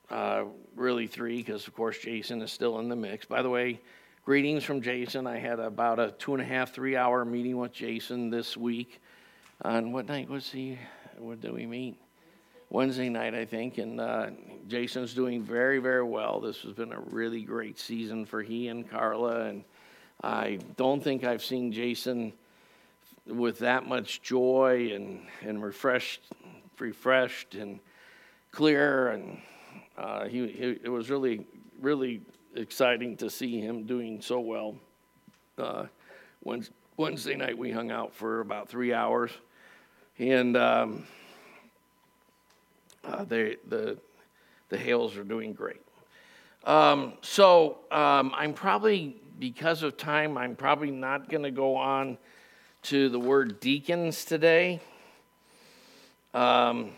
uh, 0.10 0.46
really 0.76 1.08
three 1.08 1.38
because 1.38 1.68
of 1.68 1.76
course 1.76 1.98
Jason 1.98 2.42
is 2.42 2.52
still 2.52 2.80
in 2.80 2.90
the 2.90 2.96
mix. 2.96 3.26
By 3.26 3.42
the 3.42 3.50
way, 3.50 3.80
greetings 4.26 4.64
from 4.64 4.82
Jason. 4.82 5.28
I 5.28 5.38
had 5.38 5.60
about 5.60 6.00
a 6.00 6.12
two 6.12 6.34
and 6.34 6.42
a 6.42 6.46
half, 6.46 6.74
three 6.74 6.96
hour 6.96 7.26
meeting 7.26 7.58
with 7.58 7.74
Jason 7.74 8.30
this 8.30 8.56
week. 8.56 9.02
On 9.64 9.92
what 9.92 10.08
night 10.08 10.30
was 10.30 10.50
he? 10.52 10.78
What 11.18 11.42
did 11.42 11.54
we 11.54 11.66
meet? 11.66 12.00
Wednesday 12.70 13.08
night, 13.08 13.34
I 13.34 13.46
think, 13.46 13.78
and 13.78 14.00
uh, 14.00 14.30
Jason's 14.68 15.14
doing 15.14 15.42
very, 15.42 15.80
very 15.80 16.04
well. 16.04 16.42
This 16.42 16.62
has 16.64 16.74
been 16.74 16.92
a 16.92 17.00
really 17.00 17.42
great 17.42 17.80
season 17.80 18.26
for 18.26 18.42
he 18.42 18.68
and 18.68 18.90
Carla, 18.90 19.46
and 19.46 19.64
I 20.22 20.60
don't 20.76 21.02
think 21.02 21.24
I've 21.24 21.44
seen 21.44 21.72
Jason 21.72 22.34
with 23.26 23.60
that 23.60 23.88
much 23.88 24.22
joy 24.22 24.92
and, 24.94 25.22
and 25.42 25.64
refreshed, 25.64 26.22
refreshed 26.78 27.56
and 27.56 27.80
clear, 28.52 29.10
and 29.10 29.40
uh, 29.98 30.26
he, 30.26 30.48
he, 30.48 30.80
it 30.84 30.90
was 30.90 31.10
really, 31.10 31.46
really 31.82 32.22
exciting 32.56 33.18
to 33.18 33.30
see 33.30 33.60
him 33.60 33.86
doing 33.86 34.22
so 34.22 34.40
well. 34.40 34.76
Uh, 35.58 35.86
Wednesday 36.98 37.36
night, 37.36 37.58
we 37.58 37.72
hung 37.72 37.92
out 37.92 38.14
for 38.14 38.40
about 38.40 38.70
three 38.70 38.94
hours, 38.94 39.32
and 40.20 40.56
um, 40.56 41.06
uh, 43.04 43.24
they, 43.24 43.58
the, 43.68 43.98
the 44.70 44.78
Hales 44.78 45.18
are 45.18 45.24
doing 45.24 45.54
great. 45.54 45.82
Um, 46.64 47.14
so 47.22 47.80
um, 47.92 48.34
I'm 48.36 48.54
probably, 48.54 49.16
because 49.40 49.84
of 49.84 49.98
time, 49.98 50.38
I'm 50.38 50.56
probably 50.56 50.92
not 50.92 51.30
going 51.30 51.44
to 51.44 51.52
go 51.52 51.76
on 51.76 52.18
to 52.84 53.10
the 53.10 53.20
word 53.20 53.60
deacons 53.60 54.26
today. 54.26 54.80
Um, 56.34 56.92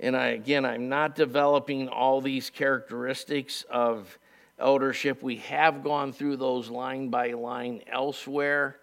and 0.00 0.16
I, 0.16 0.28
again, 0.28 0.64
I'm 0.64 0.88
not 0.88 1.14
developing 1.14 1.88
all 1.88 2.20
these 2.20 2.50
characteristics 2.50 3.64
of 3.70 4.18
eldership. 4.58 5.22
We 5.22 5.36
have 5.36 5.82
gone 5.82 6.12
through 6.12 6.36
those 6.36 6.68
line 6.70 7.08
by 7.08 7.32
line 7.32 7.82
elsewhere 7.86 8.78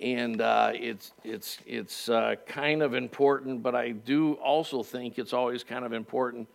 and 0.00 0.40
uh, 0.40 0.72
it's 0.74 1.12
it's 1.24 1.58
it's 1.66 2.08
uh, 2.08 2.36
kind 2.46 2.82
of 2.82 2.94
important. 2.94 3.62
But 3.62 3.74
I 3.74 3.90
do 3.90 4.34
also 4.34 4.82
think 4.82 5.18
it's 5.18 5.32
always 5.32 5.62
kind 5.62 5.84
of 5.84 5.92
important 5.92 6.48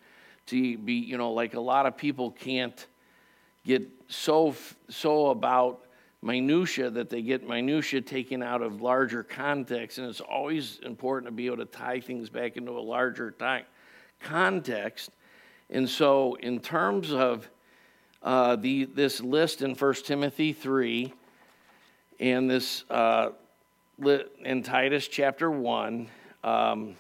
to 0.48 0.78
be 0.78 0.94
you 0.94 1.18
know 1.18 1.32
like 1.32 1.54
a 1.54 1.60
lot 1.60 1.86
of 1.86 1.96
people 1.98 2.32
can't 2.32 2.86
get 3.66 3.88
so 4.08 4.56
so 4.90 5.28
about 5.28 5.82
minutia 6.22 6.90
that 6.90 7.10
they 7.10 7.22
get 7.22 7.48
minutia 7.48 8.02
taken 8.02 8.42
out 8.42 8.62
of 8.62 8.82
larger 8.82 9.24
context, 9.24 10.00
and 10.00 10.10
it's 10.10 10.22
always 10.22 10.80
important 10.84 11.28
to 11.28 11.36
be 11.36 11.46
able 11.46 11.58
to 11.58 11.66
tie 11.66 12.00
things 12.00 12.30
back 12.30 12.58
into 12.58 12.72
a 12.72 12.82
larger 12.82 13.32
time, 13.32 13.66
context. 14.26 15.12
And 15.70 15.90
so, 15.90 16.36
in 16.36 16.60
terms 16.60 17.14
of 17.14 17.50
uh, 18.22 18.56
the, 18.58 18.86
this 18.86 19.22
list 19.22 19.62
in 19.62 19.76
1 19.76 19.94
Timothy 20.04 20.52
3, 20.52 21.14
and 22.20 22.50
this 22.50 22.84
uh, 22.90 23.30
in 24.44 24.64
Titus 24.64 25.08
chapter 25.08 25.50
1, 25.50 26.08
um, 26.44 26.96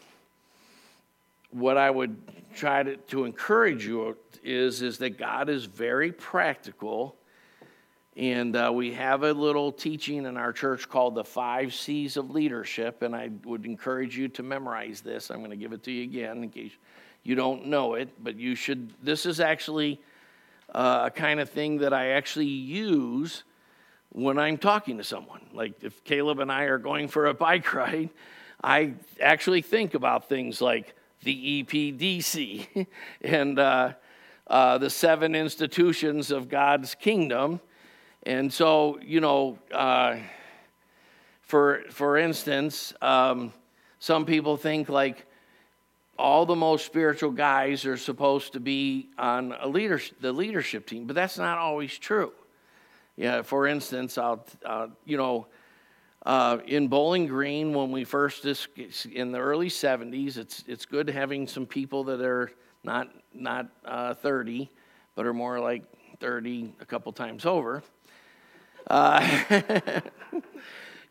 what 1.51 1.77
I 1.77 1.89
would 1.89 2.17
try 2.55 2.83
to, 2.83 2.97
to 2.97 3.25
encourage 3.25 3.85
you 3.85 4.17
is, 4.43 4.81
is 4.81 4.97
that 4.99 5.17
God 5.17 5.49
is 5.49 5.65
very 5.65 6.11
practical. 6.11 7.15
And 8.17 8.55
uh, 8.55 8.71
we 8.73 8.93
have 8.93 9.23
a 9.23 9.33
little 9.33 9.71
teaching 9.71 10.25
in 10.25 10.37
our 10.37 10.53
church 10.53 10.87
called 10.87 11.15
the 11.15 11.23
five 11.23 11.73
C's 11.73 12.15
of 12.17 12.29
leadership. 12.29 13.01
And 13.01 13.15
I 13.15 13.29
would 13.43 13.65
encourage 13.65 14.17
you 14.17 14.27
to 14.29 14.43
memorize 14.43 15.01
this. 15.01 15.29
I'm 15.29 15.39
going 15.39 15.51
to 15.51 15.57
give 15.57 15.73
it 15.73 15.83
to 15.83 15.91
you 15.91 16.03
again 16.03 16.43
in 16.43 16.49
case 16.49 16.71
you 17.25 17.35
don't 17.35 17.65
know 17.65 17.95
it. 17.95 18.09
But 18.23 18.37
you 18.37 18.55
should, 18.55 18.93
this 19.03 19.25
is 19.25 19.41
actually 19.41 19.99
uh, 20.73 21.03
a 21.07 21.11
kind 21.11 21.41
of 21.41 21.49
thing 21.49 21.79
that 21.79 21.91
I 21.91 22.11
actually 22.11 22.45
use 22.45 23.43
when 24.09 24.37
I'm 24.37 24.57
talking 24.57 24.97
to 24.99 25.03
someone. 25.03 25.41
Like 25.53 25.83
if 25.83 26.03
Caleb 26.05 26.39
and 26.39 26.51
I 26.51 26.63
are 26.63 26.77
going 26.77 27.09
for 27.09 27.25
a 27.25 27.33
bike 27.33 27.73
ride, 27.73 28.11
I 28.63 28.93
actually 29.19 29.61
think 29.61 29.95
about 29.95 30.29
things 30.29 30.61
like 30.61 30.95
the 31.23 31.63
EPDC 31.63 32.87
and 33.21 33.59
uh, 33.59 33.93
uh, 34.47 34.77
the 34.77 34.89
seven 34.89 35.35
institutions 35.35 36.31
of 36.31 36.47
God's 36.47 36.93
kingdom. 36.93 37.59
And 38.23 38.53
so, 38.53 38.99
you 39.01 39.19
know, 39.19 39.57
uh, 39.71 40.17
for, 41.41 41.81
for 41.89 42.17
instance, 42.17 42.93
um, 43.01 43.51
some 43.99 44.25
people 44.25 44.57
think 44.57 44.89
like 44.89 45.25
all 46.17 46.45
the 46.45 46.55
most 46.55 46.85
spiritual 46.85 47.31
guys 47.31 47.85
are 47.85 47.97
supposed 47.97 48.53
to 48.53 48.59
be 48.59 49.09
on 49.17 49.53
a 49.59 49.67
leadership, 49.67 50.19
the 50.21 50.31
leadership 50.31 50.87
team, 50.87 51.05
but 51.05 51.15
that's 51.15 51.37
not 51.37 51.57
always 51.57 51.97
true. 51.97 52.31
Yeah, 53.17 53.41
for 53.41 53.67
instance, 53.67 54.17
I'll, 54.17 54.45
uh, 54.65 54.87
you 55.05 55.17
know, 55.17 55.47
uh, 56.25 56.57
in 56.65 56.87
Bowling 56.87 57.27
Green, 57.27 57.73
when 57.73 57.91
we 57.91 58.03
first 58.03 58.45
in 58.45 59.31
the 59.31 59.39
early 59.39 59.69
'70s, 59.69 60.37
it's 60.37 60.63
it's 60.67 60.85
good 60.85 61.09
having 61.09 61.47
some 61.47 61.65
people 61.65 62.03
that 62.05 62.19
are 62.21 62.51
not 62.83 63.09
not 63.33 63.67
uh, 63.85 64.13
30, 64.15 64.69
but 65.15 65.25
are 65.25 65.33
more 65.33 65.59
like 65.59 65.83
30 66.19 66.73
a 66.79 66.85
couple 66.85 67.11
times 67.11 67.45
over. 67.45 67.83
Uh, 68.87 69.49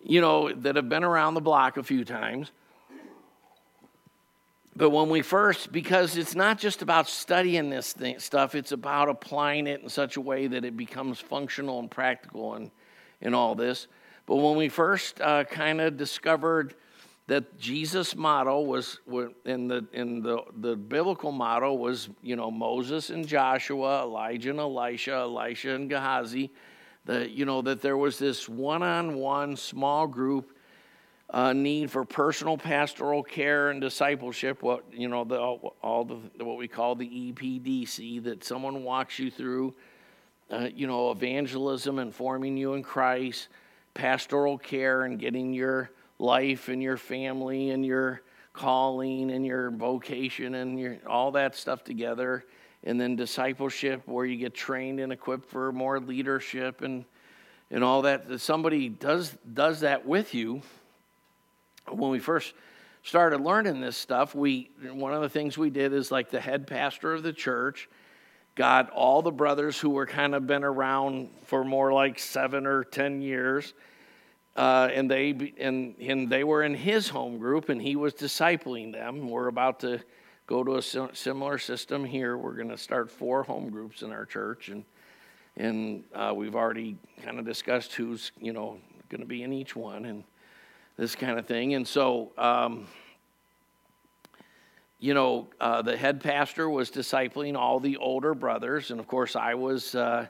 you 0.03 0.21
know, 0.21 0.53
that 0.53 0.77
have 0.77 0.89
been 0.89 1.05
around 1.05 1.35
the 1.35 1.41
block 1.41 1.77
a 1.77 1.83
few 1.83 2.05
times. 2.05 2.51
But 4.77 4.91
when 4.91 5.09
we 5.09 5.23
first, 5.23 5.71
because 5.71 6.17
it's 6.17 6.35
not 6.35 6.59
just 6.59 6.83
about 6.83 7.09
studying 7.09 7.71
this 7.71 7.93
thing, 7.93 8.19
stuff, 8.19 8.57
it's 8.57 8.73
about 8.73 9.09
applying 9.09 9.69
it 9.69 9.81
in 9.83 9.89
such 9.89 10.17
a 10.17 10.21
way 10.21 10.49
that 10.49 10.65
it 10.65 10.77
becomes 10.77 11.21
functional 11.21 11.79
and 11.79 11.91
practical 11.91 12.55
and, 12.55 12.73
and 13.23 13.35
all 13.35 13.55
this. 13.55 13.87
But 14.27 14.37
when 14.37 14.57
we 14.57 14.69
first 14.69 15.21
uh, 15.21 15.45
kind 15.45 15.81
of 15.81 15.97
discovered 15.97 16.75
that 17.27 17.59
Jesus' 17.59 18.17
model 18.17 18.67
was, 18.67 18.99
in 19.45 19.69
the 19.69 19.87
in 19.93 20.23
the 20.23 20.43
the 20.61 20.77
biblical 20.77 21.33
model 21.33 21.79
was 21.79 22.11
you 22.23 22.37
know 22.37 22.51
Moses 22.51 23.11
and 23.11 23.27
Joshua, 23.27 24.03
Elijah 24.03 24.51
and 24.51 24.61
Elisha, 24.61 25.13
Elisha 25.13 25.75
and 25.75 25.89
Gehazi, 25.89 26.51
that 27.07 27.31
you 27.31 27.45
know 27.45 27.63
that 27.63 27.81
there 27.81 27.97
was 27.97 28.19
this 28.19 28.49
one-on-one 28.49 29.57
small 29.57 30.07
group 30.07 30.54
uh, 31.35 31.53
need 31.53 31.91
for 31.91 32.05
personal 32.05 32.57
pastoral 32.57 33.21
care 33.21 33.71
and 33.71 33.81
discipleship, 33.81 34.63
what 34.63 34.85
you 34.93 35.09
know, 35.09 35.25
the, 35.25 35.37
all 35.37 36.05
the 36.05 36.45
what 36.45 36.57
we 36.57 36.69
call 36.69 36.95
the 36.95 37.09
EPDC, 37.09 38.23
that 38.23 38.45
someone 38.45 38.85
walks 38.85 39.19
you 39.19 39.33
through, 39.33 39.75
uh, 40.53 40.69
you 40.73 40.87
know, 40.87 41.11
evangelism 41.11 41.99
and 41.99 42.15
forming 42.15 42.57
you 42.57 42.75
in 42.75 42.85
Christ, 42.85 43.49
pastoral 43.95 44.57
care 44.57 45.07
and 45.07 45.19
getting 45.19 45.53
your 45.53 45.91
life 46.21 46.69
and 46.69 46.81
your 46.81 46.97
family 46.97 47.71
and 47.71 47.85
your 47.85 48.23
calling 48.53 49.33
and 49.33 49.45
your 49.45 49.73
vocation 49.73 50.55
and 50.55 50.79
your 50.79 50.99
all 51.05 51.33
that 51.33 51.57
stuff 51.57 51.83
together, 51.83 52.45
and 52.85 53.01
then 53.01 53.17
discipleship 53.17 54.03
where 54.07 54.25
you 54.25 54.37
get 54.37 54.55
trained 54.55 55.01
and 55.01 55.13
equipped 55.13 55.51
for 55.51 55.73
more 55.73 55.99
leadership 55.99 56.83
and 56.83 57.05
and 57.73 57.83
all 57.83 58.03
that. 58.03 58.41
Somebody 58.41 58.89
does 58.89 59.37
does 59.53 59.81
that 59.81 60.07
with 60.07 60.33
you 60.33 60.63
when 61.91 62.11
we 62.11 62.19
first 62.19 62.55
started 63.03 63.41
learning 63.41 63.81
this 63.81 63.97
stuff, 63.97 64.35
we 64.35 64.71
one 64.93 65.13
of 65.13 65.23
the 65.23 65.29
things 65.29 65.57
we 65.59 65.71
did 65.71 65.93
is 65.93 66.11
like 66.11 66.31
the 66.31 66.41
head 66.41 66.67
pastor 66.67 67.13
of 67.13 67.23
the 67.23 67.33
church 67.33 67.89
got 68.55 68.91
all 68.91 69.21
the 69.23 69.33
brothers 69.33 69.79
who 69.79 69.91
were 69.91 70.07
kind 70.07 70.35
of 70.35 70.47
been 70.47 70.65
around 70.65 71.29
for 71.45 71.65
more 71.65 71.93
like 71.93 72.19
seven 72.19 72.67
or 72.67 72.85
ten 72.85 73.21
years, 73.21 73.75
uh, 74.57 74.89
and 74.93 75.11
they 75.11 75.53
and 75.59 75.95
and 76.01 76.31
they 76.31 76.45
were 76.45 76.63
in 76.63 76.75
his 76.75 77.09
home 77.09 77.39
group, 77.39 77.69
and 77.69 77.81
he 77.81 77.97
was 77.97 78.15
discipling 78.15 78.93
them. 78.93 79.29
We're 79.29 79.49
about 79.49 79.81
to 79.81 80.01
go 80.47 80.63
to 80.63 80.77
a 80.77 80.83
similar 81.15 81.59
system 81.59 82.05
here. 82.05 82.37
We're 82.37 82.55
going 82.55 82.69
to 82.69 82.79
start 82.79 83.11
four 83.11 83.43
home 83.43 83.71
groups 83.71 84.03
in 84.03 84.13
our 84.13 84.25
church, 84.25 84.69
and 84.69 84.85
and 85.57 86.05
uh, 86.15 86.33
we've 86.35 86.57
already 86.57 86.97
kind 87.25 87.39
of 87.39 87.45
discussed 87.45 87.95
who's 87.95 88.33
you 88.41 88.53
know 88.53 88.79
going 89.09 89.21
to 89.21 89.27
be 89.27 89.43
in 89.43 89.53
each 89.53 89.77
one, 89.77 90.05
and 90.07 90.25
this 90.97 91.15
kind 91.17 91.39
of 91.39 91.47
thing. 91.47 91.75
And 91.75 91.87
so, 91.87 92.33
um, 92.39 92.87
you 94.99 95.15
know, 95.15 95.49
uh, 95.61 95.83
the 95.83 95.97
head 95.97 96.23
pastor 96.23 96.69
was 96.69 96.91
discipling 96.91 97.57
all 97.57 97.81
the 97.81 97.97
older 97.97 98.35
brothers. 98.35 98.91
And 98.91 99.01
of 99.01 99.07
course, 99.07 99.37
I 99.37 99.55
was 99.55 99.95
uh, 99.95 100.27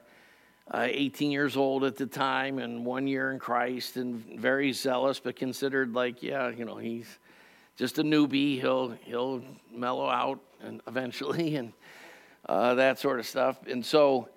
uh, 0.71 0.87
18 0.89 1.31
years 1.31 1.55
old 1.55 1.83
at 1.83 1.95
the 1.95 2.07
time 2.07 2.59
and 2.59 2.85
one 2.85 3.07
year 3.07 3.31
in 3.31 3.39
Christ 3.39 3.97
and 3.97 4.39
very 4.39 4.71
zealous, 4.71 5.19
but 5.19 5.35
considered 5.35 5.93
like, 5.93 6.23
yeah, 6.23 6.49
you 6.49 6.65
know, 6.65 6.77
he's 6.77 7.19
just 7.77 7.99
a 7.99 8.03
newbie. 8.03 8.59
He'll, 8.59 8.89
he'll 9.03 9.43
mellow 9.71 10.09
out 10.09 10.39
and 10.61 10.81
eventually 10.87 11.55
and 11.55 11.73
uh, 12.49 12.75
that 12.75 12.99
sort 12.99 13.19
of 13.19 13.27
stuff. 13.27 13.57
And 13.67 13.85
so, 13.85 14.29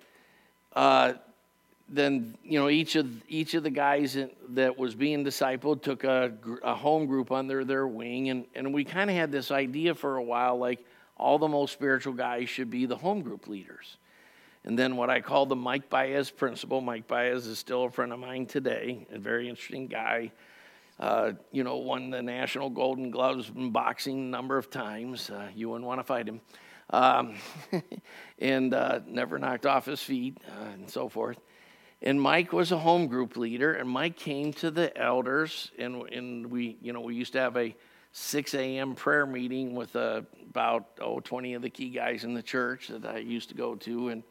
uh, 0.73 1.13
then 1.89 2.35
you 2.43 2.59
know 2.59 2.69
each 2.69 2.95
of 2.95 3.07
each 3.27 3.55
of 3.55 3.63
the 3.63 3.69
guys 3.69 4.17
that 4.49 4.77
was 4.77 4.93
being 4.93 5.25
discipled 5.25 5.81
took 5.81 6.03
a, 6.03 6.33
a 6.63 6.75
home 6.75 7.07
group 7.07 7.31
under 7.31 7.65
their 7.65 7.87
wing 7.87 8.29
and, 8.29 8.45
and 8.55 8.73
we 8.73 8.83
kind 8.83 9.09
of 9.09 9.15
had 9.15 9.31
this 9.31 9.49
idea 9.49 9.95
for 9.95 10.17
a 10.17 10.23
while 10.23 10.57
like 10.57 10.85
all 11.17 11.39
the 11.39 11.47
most 11.47 11.73
spiritual 11.73 12.13
guys 12.13 12.47
should 12.47 12.69
be 12.69 12.85
the 12.85 12.95
home 12.95 13.21
group 13.21 13.47
leaders. 13.47 13.97
And 14.63 14.77
then 14.77 14.97
what 14.97 15.09
i 15.09 15.21
call 15.21 15.45
the 15.45 15.55
mike 15.55 15.89
baez 15.89 16.29
principle 16.29 16.81
mike 16.81 17.07
baez 17.07 17.47
is 17.47 17.57
still 17.57 17.85
a 17.85 17.91
friend 17.91 18.13
of 18.13 18.19
mine 18.19 18.45
today 18.45 19.07
a 19.11 19.17
very 19.17 19.49
interesting 19.49 19.87
guy 19.87 20.31
uh, 20.99 21.31
you 21.51 21.63
know 21.63 21.77
won 21.77 22.09
the 22.09 22.21
national 22.21 22.69
golden 22.69 23.09
gloves 23.09 23.51
in 23.55 23.71
boxing 23.71 24.17
a 24.19 24.29
number 24.29 24.57
of 24.57 24.69
times 24.69 25.29
uh, 25.29 25.47
you 25.55 25.69
wouldn't 25.69 25.87
want 25.87 25.99
to 25.99 26.03
fight 26.03 26.27
him 26.27 26.41
um, 26.91 27.35
and 28.39 28.73
uh, 28.73 28.99
never 29.07 29.39
knocked 29.39 29.65
off 29.65 29.85
his 29.85 30.01
feet 30.01 30.37
uh, 30.49 30.73
and 30.73 30.89
so 30.89 31.07
forth 31.07 31.39
and 32.01 32.21
Mike 32.21 32.53
was 32.53 32.71
a 32.71 32.77
home 32.77 33.07
group 33.07 33.35
leader, 33.35 33.73
and 33.73 33.89
Mike 33.89 34.15
came 34.15 34.53
to 34.53 34.71
the 34.71 34.95
elders, 34.97 35.71
and, 35.77 36.01
and 36.11 36.47
we, 36.47 36.77
you 36.81 36.93
know, 36.93 37.01
we 37.01 37.15
used 37.15 37.33
to 37.33 37.39
have 37.39 37.57
a 37.57 37.75
6 38.11 38.53
a.m. 38.53 38.95
prayer 38.95 39.25
meeting 39.25 39.75
with 39.75 39.95
uh, 39.95 40.21
about 40.49 40.85
oh 41.01 41.19
20 41.19 41.53
of 41.55 41.61
the 41.61 41.69
key 41.69 41.89
guys 41.89 42.23
in 42.23 42.33
the 42.33 42.41
church 42.41 42.87
that 42.87 43.05
I 43.05 43.17
used 43.17 43.49
to 43.49 43.55
go 43.55 43.75
to, 43.75 44.09
and 44.09 44.23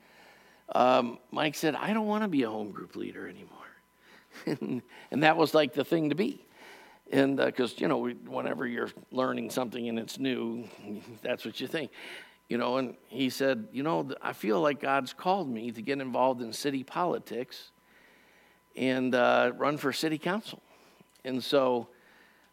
um, 0.74 1.18
Mike 1.30 1.54
said, 1.54 1.74
"I 1.74 1.92
don't 1.92 2.06
want 2.06 2.24
to 2.24 2.28
be 2.28 2.42
a 2.42 2.50
home 2.50 2.70
group 2.70 2.96
leader 2.96 3.28
anymore," 3.28 4.80
and, 5.10 5.22
that 5.22 5.36
was 5.36 5.54
like 5.54 5.74
the 5.74 5.84
thing 5.84 6.08
to 6.08 6.14
be, 6.14 6.44
and 7.12 7.36
because 7.36 7.72
uh, 7.72 7.76
you 7.78 7.88
know, 7.88 8.08
whenever 8.08 8.66
you're 8.66 8.90
learning 9.12 9.50
something 9.50 9.88
and 9.88 9.98
it's 9.98 10.18
new, 10.18 10.64
that's 11.22 11.44
what 11.44 11.60
you 11.60 11.68
think 11.68 11.90
you 12.48 12.56
know, 12.56 12.78
and 12.78 12.94
he 13.08 13.30
said, 13.30 13.68
You 13.72 13.82
know, 13.82 14.10
I 14.22 14.32
feel 14.32 14.60
like 14.60 14.80
God's 14.80 15.12
called 15.12 15.48
me 15.48 15.70
to 15.72 15.82
get 15.82 16.00
involved 16.00 16.40
in 16.40 16.52
city 16.52 16.82
politics 16.82 17.70
and 18.74 19.14
uh, 19.14 19.52
run 19.56 19.76
for 19.76 19.92
city 19.92 20.18
council. 20.18 20.62
And 21.24 21.42
so 21.42 21.88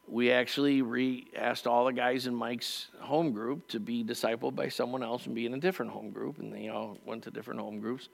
we 0.08 0.32
actually 0.32 0.82
re 0.82 1.28
asked 1.36 1.66
all 1.66 1.86
the 1.86 1.94
guys 1.94 2.28
in 2.28 2.36
Mike's 2.36 2.90
home 3.00 3.32
group 3.32 3.68
to 3.70 3.80
be 3.80 4.04
discipled 4.04 4.56
by 4.56 4.68
someone 4.68 5.02
else 5.02 5.26
and 5.26 5.36
be 5.36 5.46
in 5.46 5.54
a 5.54 5.60
different 5.60 5.92
home 5.92 6.12
group. 6.12 6.40
And 6.40 6.54
they 6.54 6.68
all 6.68 6.98
went 7.06 7.24
to 7.24 7.32
different 7.32 7.62
home 7.62 7.80
groups. 7.80 8.10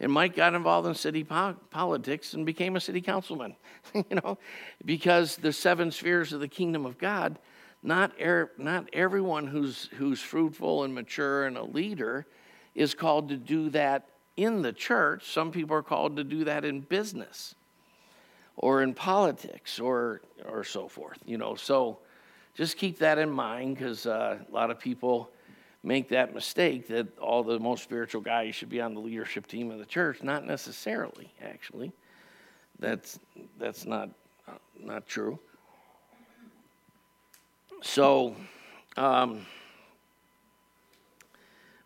And 0.00 0.12
Mike 0.12 0.36
got 0.36 0.54
involved 0.54 0.86
in 0.86 0.94
city 0.94 1.24
po- 1.24 1.56
politics 1.70 2.32
and 2.32 2.46
became 2.46 2.76
a 2.76 2.80
city 2.80 3.00
councilman, 3.00 3.56
you 3.94 4.20
know, 4.24 4.38
because 4.84 5.36
the 5.36 5.52
seven 5.52 5.90
spheres 5.90 6.32
of 6.32 6.40
the 6.40 6.48
kingdom 6.48 6.86
of 6.86 6.98
God 6.98 7.38
not, 7.82 8.12
er, 8.20 8.50
not 8.58 8.88
everyone 8.92 9.46
who's, 9.46 9.88
who's 9.96 10.20
fruitful 10.20 10.84
and 10.84 10.94
mature 10.94 11.46
and 11.46 11.56
a 11.56 11.64
leader 11.64 12.26
is 12.74 12.94
called 12.94 13.28
to 13.28 13.36
do 13.36 13.70
that 13.70 14.08
in 14.36 14.62
the 14.62 14.72
church. 14.72 15.30
Some 15.32 15.50
people 15.50 15.76
are 15.76 15.82
called 15.82 16.16
to 16.16 16.24
do 16.24 16.44
that 16.44 16.64
in 16.64 16.80
business 16.80 17.54
or 18.56 18.82
in 18.82 18.94
politics 18.94 19.78
or, 19.78 20.20
or 20.48 20.64
so 20.64 20.88
forth, 20.88 21.18
you 21.24 21.38
know. 21.38 21.54
So 21.54 21.98
just 22.54 22.76
keep 22.76 22.98
that 22.98 23.18
in 23.18 23.30
mind 23.30 23.76
because 23.76 24.06
uh, 24.06 24.38
a 24.48 24.52
lot 24.52 24.70
of 24.70 24.80
people 24.80 25.30
make 25.84 26.08
that 26.08 26.34
mistake 26.34 26.88
that 26.88 27.18
all 27.18 27.44
the 27.44 27.58
most 27.58 27.84
spiritual 27.84 28.20
guys 28.20 28.54
should 28.54 28.68
be 28.68 28.80
on 28.80 28.94
the 28.94 29.00
leadership 29.00 29.46
team 29.46 29.70
of 29.70 29.78
the 29.78 29.86
church. 29.86 30.22
Not 30.22 30.44
necessarily, 30.44 31.32
actually. 31.40 31.92
That's, 32.80 33.20
that's 33.58 33.86
not, 33.86 34.10
uh, 34.48 34.52
not 34.80 35.06
true. 35.06 35.38
So, 37.80 38.34
um, 38.96 39.46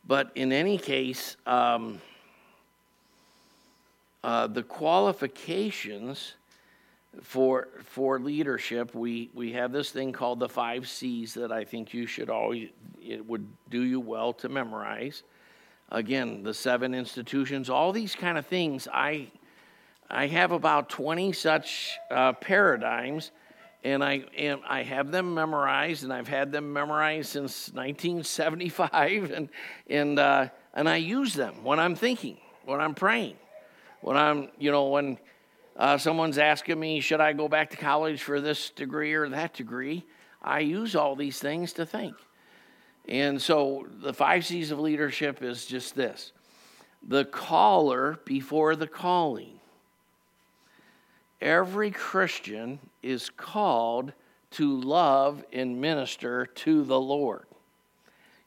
but 0.06 0.32
in 0.34 0.52
any 0.52 0.78
case, 0.78 1.36
um, 1.46 2.00
uh, 4.24 4.46
the 4.46 4.62
qualifications 4.62 6.34
for 7.20 7.68
for 7.84 8.18
leadership, 8.18 8.94
we 8.94 9.28
we 9.34 9.52
have 9.52 9.70
this 9.70 9.90
thing 9.90 10.12
called 10.12 10.40
the 10.40 10.48
five 10.48 10.88
C's 10.88 11.34
that 11.34 11.52
I 11.52 11.64
think 11.64 11.92
you 11.92 12.06
should 12.06 12.30
always 12.30 12.70
it 13.02 13.26
would 13.26 13.46
do 13.68 13.82
you 13.82 14.00
well 14.00 14.32
to 14.34 14.48
memorize. 14.48 15.22
Again, 15.90 16.42
the 16.42 16.54
seven 16.54 16.94
institutions, 16.94 17.68
all 17.68 17.92
these 17.92 18.14
kind 18.14 18.38
of 18.38 18.46
things. 18.46 18.88
I 18.90 19.28
I 20.08 20.26
have 20.28 20.52
about 20.52 20.88
twenty 20.88 21.32
such 21.32 21.98
uh, 22.10 22.32
paradigms 22.32 23.30
and 23.84 24.02
I 24.02 24.24
and 24.36 24.60
I 24.68 24.82
have 24.82 25.10
them 25.10 25.34
memorized, 25.34 26.04
and 26.04 26.12
I've 26.12 26.28
had 26.28 26.52
them 26.52 26.72
memorized 26.72 27.30
since 27.30 27.72
1975, 27.72 29.30
and 29.30 29.48
and 29.88 30.18
uh, 30.18 30.48
and 30.74 30.88
I 30.88 30.96
use 30.96 31.34
them 31.34 31.64
when 31.64 31.80
I'm 31.80 31.94
thinking, 31.94 32.38
when 32.64 32.80
I'm 32.80 32.94
praying, 32.94 33.36
when 34.00 34.16
I'm 34.16 34.48
you 34.58 34.70
know 34.70 34.88
when 34.88 35.18
uh, 35.76 35.98
someone's 35.98 36.38
asking 36.38 36.78
me 36.78 37.00
should 37.00 37.20
I 37.20 37.32
go 37.32 37.48
back 37.48 37.70
to 37.70 37.76
college 37.76 38.22
for 38.22 38.40
this 38.40 38.70
degree 38.70 39.14
or 39.14 39.28
that 39.28 39.54
degree, 39.54 40.04
I 40.40 40.60
use 40.60 40.94
all 40.94 41.16
these 41.16 41.38
things 41.38 41.72
to 41.74 41.86
think, 41.86 42.16
and 43.08 43.42
so 43.42 43.86
the 44.00 44.14
five 44.14 44.46
C's 44.46 44.70
of 44.70 44.78
leadership 44.78 45.42
is 45.42 45.66
just 45.66 45.96
this: 45.96 46.32
the 47.06 47.24
caller 47.24 48.20
before 48.24 48.76
the 48.76 48.86
calling 48.86 49.58
every 51.42 51.90
Christian 51.90 52.78
is 53.02 53.28
called 53.28 54.12
to 54.52 54.80
love 54.80 55.44
and 55.52 55.80
minister 55.80 56.46
to 56.46 56.84
the 56.84 57.00
Lord. 57.00 57.44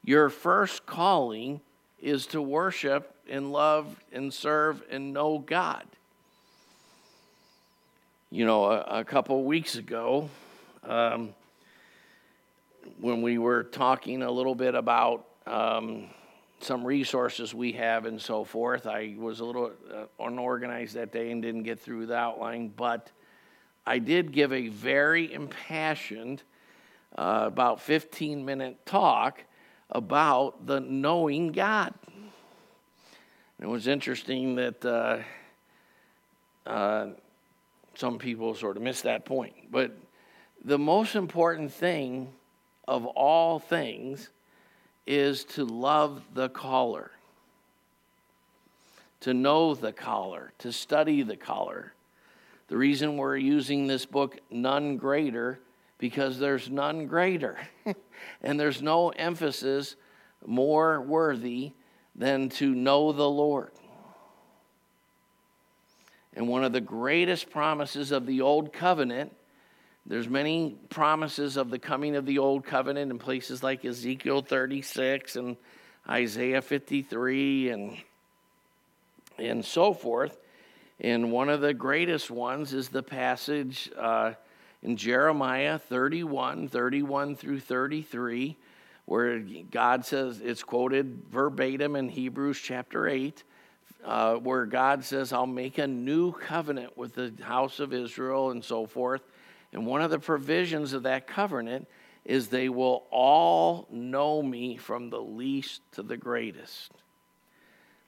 Your 0.03 0.29
first 0.29 0.86
calling 0.86 1.62
is 2.01 2.25
to 2.27 2.41
worship 2.41 3.13
and 3.29 3.51
love 3.51 3.99
and 4.12 4.34
serve 4.34 4.81
and 4.89 5.13
know 5.13 5.39
God. 5.39 5.84
You 8.31 8.45
know, 8.45 8.65
a, 8.65 8.99
a 8.99 9.03
couple 9.03 9.43
weeks 9.43 9.75
ago, 9.75 10.29
um, 10.84 11.34
when 12.99 13.21
we 13.21 13.38
were 13.38 13.63
talking 13.63 14.21
a 14.21 14.31
little 14.31 14.55
bit 14.55 14.75
about 14.75 15.25
um, 15.47 16.08
some 16.59 16.85
resources 16.85 17.53
we 17.53 17.73
have 17.73 18.05
and 18.05 18.21
so 18.21 18.43
forth. 18.43 18.87
I 18.87 19.15
was 19.17 19.39
a 19.39 19.45
little 19.45 19.71
uh, 19.93 20.05
unorganized 20.19 20.95
that 20.95 21.11
day 21.11 21.31
and 21.31 21.41
didn't 21.41 21.63
get 21.63 21.79
through 21.79 22.07
the 22.07 22.15
outline, 22.15 22.69
but 22.69 23.11
I 23.85 23.99
did 23.99 24.31
give 24.31 24.51
a 24.51 24.69
very 24.69 25.31
impassioned, 25.31 26.41
uh, 27.17 27.43
about 27.45 27.81
15 27.81 28.43
minute 28.43 28.85
talk 28.85 29.43
about 29.91 30.65
the 30.65 30.79
knowing 30.79 31.51
God. 31.51 31.93
It 33.59 33.67
was 33.67 33.87
interesting 33.87 34.55
that 34.55 34.83
uh, 34.83 35.19
uh, 36.65 37.09
some 37.93 38.17
people 38.17 38.55
sort 38.55 38.75
of 38.75 38.83
missed 38.83 39.03
that 39.03 39.25
point. 39.25 39.71
But 39.71 39.95
the 40.63 40.79
most 40.79 41.15
important 41.15 41.71
thing 41.71 42.33
of 42.87 43.05
all 43.05 43.59
things 43.59 44.29
is 45.05 45.43
to 45.43 45.65
love 45.65 46.21
the 46.33 46.49
caller, 46.49 47.11
to 49.21 49.33
know 49.33 49.75
the 49.75 49.91
caller, 49.91 50.51
to 50.59 50.71
study 50.71 51.21
the 51.21 51.37
caller. 51.37 51.93
The 52.67 52.77
reason 52.77 53.17
we're 53.17 53.37
using 53.37 53.87
this 53.87 54.05
book, 54.05 54.39
None 54.49 54.97
Greater, 54.97 55.59
because 55.97 56.39
there's 56.39 56.69
none 56.69 57.07
greater. 57.07 57.57
and 58.41 58.59
there's 58.59 58.81
no 58.81 59.09
emphasis 59.09 59.95
more 60.45 61.01
worthy 61.01 61.71
than 62.15 62.49
to 62.49 62.73
know 62.73 63.11
the 63.11 63.29
Lord. 63.29 63.71
And 66.33 66.47
one 66.47 66.63
of 66.63 66.73
the 66.73 66.81
greatest 66.81 67.49
promises 67.49 68.11
of 68.11 68.25
the 68.25 68.41
Old 68.41 68.73
Covenant 68.73 69.33
there's 70.05 70.29
many 70.29 70.77
promises 70.89 71.58
of 71.58 71.69
the 71.69 71.79
coming 71.79 72.15
of 72.15 72.25
the 72.25 72.37
old 72.37 72.63
covenant 72.63 73.12
in 73.12 73.17
places 73.17 73.63
like 73.63 73.83
Ezekiel 73.83 74.41
36 74.41 75.35
and 75.35 75.58
Isaiah 76.08 76.62
53 76.62 77.69
and 77.69 77.97
and 79.37 79.65
so 79.65 79.93
forth. 79.93 80.37
And 80.99 81.31
one 81.31 81.49
of 81.49 81.60
the 81.60 81.73
greatest 81.73 82.31
ones 82.31 82.73
is 82.73 82.89
the 82.89 83.03
passage 83.03 83.91
uh, 83.97 84.33
in 84.81 84.95
Jeremiah 84.95 85.77
31, 85.77 86.69
31 86.69 87.35
through 87.35 87.60
33, 87.60 88.56
where 89.06 89.39
God 89.39 90.06
says, 90.06 90.39
it's 90.41 90.63
quoted 90.63 91.23
verbatim 91.29 91.95
in 91.95 92.08
Hebrews 92.08 92.60
chapter 92.63 93.08
8, 93.08 93.43
uh, 94.06 94.35
where 94.35 94.65
God 94.65 95.03
says, 95.03 95.33
I'll 95.33 95.47
make 95.47 95.79
a 95.79 95.87
new 95.87 96.31
covenant 96.31 96.97
with 96.97 97.15
the 97.15 97.33
house 97.43 97.79
of 97.79 97.93
Israel 97.93 98.51
and 98.51 98.63
so 98.63 98.85
forth. 98.85 99.21
And 99.76 99.86
one 99.86 100.02
of 100.02 100.10
the 100.10 100.19
provisions 100.19 100.94
of 100.94 101.04
that 101.04 101.28
covenant 101.28 101.90
is 102.23 102.48
they 102.48 102.69
will 102.69 103.04
all 103.12 103.90
know 103.92 104.42
me 104.42 104.78
from 104.78 105.10
the 105.10 105.19
least 105.19 105.82
to 105.92 106.02
the 106.02 106.15
greatest. 106.15 106.94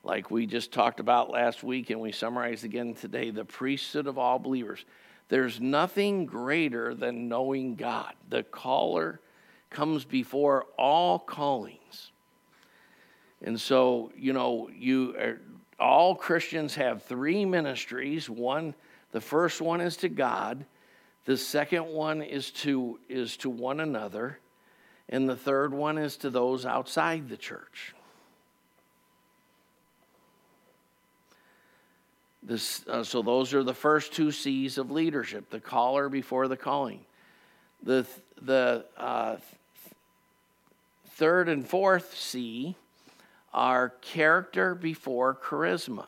Like 0.01 0.31
we 0.31 0.45
just 0.45 0.71
talked 0.71 1.01
about 1.01 1.29
last 1.29 1.63
week 1.63 1.89
and 1.89 1.99
we 1.99 2.13
summarized 2.13 2.63
again 2.63 2.93
today, 2.93 3.31
the 3.31 3.43
priesthood 3.43 4.07
of 4.07 4.17
all 4.17 4.39
believers. 4.39 4.85
There's 5.27 5.59
nothing 5.59 6.25
greater 6.25 6.95
than 6.95 7.27
knowing 7.27 7.75
God. 7.75 8.13
The 8.29 8.43
caller 8.43 9.19
comes 9.69 10.05
before 10.05 10.67
all 10.77 11.19
callings. 11.19 12.13
And 13.41 13.59
so, 13.59 14.13
you 14.15 14.31
know, 14.31 14.69
you 14.73 15.17
are, 15.19 15.41
all 15.81 16.15
Christians 16.15 16.75
have 16.75 17.03
three 17.03 17.43
ministries. 17.43 18.29
One, 18.29 18.73
the 19.11 19.19
first 19.19 19.59
one 19.59 19.81
is 19.81 19.97
to 19.97 20.07
God, 20.07 20.65
the 21.27 21.35
second 21.35 21.87
one 21.87 22.21
is 22.21 22.51
to 22.51 22.99
is 23.09 23.35
to 23.37 23.49
one 23.49 23.81
another, 23.81 24.39
and 25.09 25.27
the 25.27 25.35
third 25.35 25.73
one 25.73 25.97
is 25.97 26.15
to 26.17 26.29
those 26.29 26.65
outside 26.65 27.27
the 27.27 27.35
church. 27.35 27.93
This, 32.41 32.87
uh, 32.87 33.03
so 33.03 33.21
those 33.21 33.53
are 33.53 33.61
the 33.61 33.73
first 33.73 34.13
two 34.13 34.31
C's 34.31 34.77
of 34.77 34.89
leadership: 34.89 35.49
the 35.49 35.59
caller 35.59 36.07
before 36.07 36.47
the 36.47 36.55
calling. 36.55 37.01
The 37.83 38.07
the 38.41 38.85
uh, 38.95 39.35
third 41.09 41.49
and 41.49 41.67
fourth 41.67 42.15
C 42.17 42.77
are 43.53 43.89
character 43.99 44.73
before 44.75 45.35
charisma. 45.35 46.07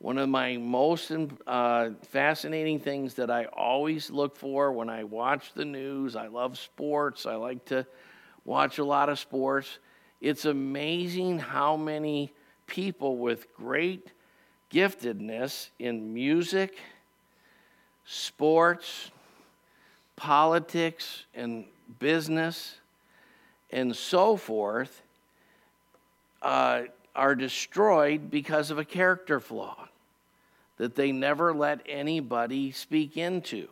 One 0.00 0.16
of 0.18 0.28
my 0.28 0.56
most 0.56 1.10
uh, 1.46 1.90
fascinating 2.10 2.78
things 2.78 3.14
that 3.14 3.32
I 3.32 3.46
always 3.46 4.10
look 4.10 4.36
for 4.36 4.70
when 4.70 4.88
I 4.88 5.02
watch 5.02 5.52
the 5.54 5.64
news, 5.64 6.14
I 6.14 6.28
love 6.28 6.56
sports, 6.56 7.26
I 7.26 7.34
like 7.34 7.64
to 7.66 7.84
watch 8.44 8.78
a 8.78 8.84
lot 8.84 9.08
of 9.08 9.18
sports. 9.18 9.80
It's 10.20 10.44
amazing 10.44 11.40
how 11.40 11.76
many 11.76 12.32
people 12.68 13.16
with 13.16 13.52
great 13.54 14.12
giftedness 14.72 15.70
in 15.80 16.14
music, 16.14 16.78
sports, 18.04 19.10
politics, 20.14 21.24
and 21.34 21.64
business, 21.98 22.76
and 23.72 23.96
so 23.96 24.36
forth, 24.36 25.02
uh, 26.40 26.82
are 27.16 27.34
destroyed 27.34 28.30
because 28.30 28.70
of 28.70 28.78
a 28.78 28.84
character 28.84 29.40
flaw 29.40 29.87
that 30.78 30.94
they 30.94 31.12
never 31.12 31.52
let 31.52 31.80
anybody 31.86 32.70
speak 32.72 33.16
into. 33.16 33.68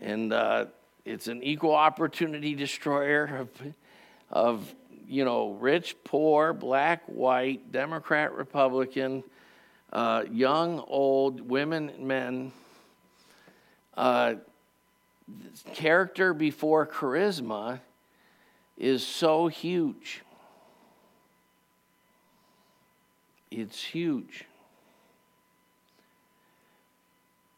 And 0.00 0.32
uh, 0.32 0.66
it's 1.04 1.28
an 1.28 1.42
equal 1.42 1.74
opportunity 1.74 2.54
destroyer 2.54 3.24
of, 3.38 3.48
of, 4.30 4.74
you 5.08 5.24
know, 5.24 5.52
rich, 5.52 5.96
poor, 6.04 6.52
black, 6.52 7.02
white, 7.06 7.72
Democrat, 7.72 8.34
Republican, 8.34 9.22
uh, 9.92 10.24
young, 10.30 10.80
old, 10.86 11.40
women, 11.40 11.92
men. 12.00 12.52
Uh, 13.96 14.34
character 15.72 16.34
before 16.34 16.86
charisma 16.86 17.80
is 18.76 19.06
so 19.06 19.48
huge. 19.48 20.22
It's 23.50 23.82
huge. 23.82 24.44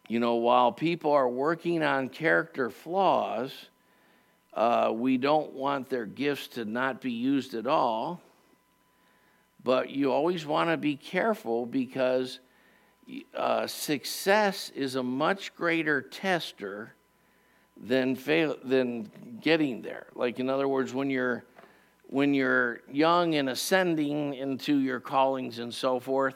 You 0.08 0.20
know, 0.20 0.36
while 0.36 0.72
people 0.72 1.12
are 1.12 1.28
working 1.28 1.82
on 1.82 2.08
character 2.08 2.70
flaws, 2.70 3.52
uh, 4.54 4.90
we 4.94 5.18
don't 5.18 5.52
want 5.52 5.90
their 5.90 6.06
gifts 6.06 6.48
to 6.48 6.64
not 6.64 7.00
be 7.00 7.12
used 7.12 7.54
at 7.54 7.66
all. 7.66 8.20
But 9.62 9.90
you 9.90 10.10
always 10.10 10.46
want 10.46 10.70
to 10.70 10.76
be 10.76 10.96
careful 10.96 11.66
because 11.66 12.40
uh, 13.34 13.66
success 13.66 14.70
is 14.74 14.94
a 14.94 15.02
much 15.02 15.54
greater 15.54 16.00
tester 16.00 16.94
than 17.76 18.16
fail 18.16 18.56
than 18.64 19.10
getting 19.40 19.82
there. 19.82 20.06
Like 20.14 20.38
in 20.38 20.48
other 20.48 20.68
words, 20.68 20.94
when 20.94 21.10
you're 21.10 21.44
when 22.08 22.32
you're 22.32 22.80
young 22.90 23.34
and 23.34 23.50
ascending 23.50 24.34
into 24.34 24.78
your 24.78 24.98
callings 24.98 25.58
and 25.58 25.72
so 25.72 26.00
forth, 26.00 26.34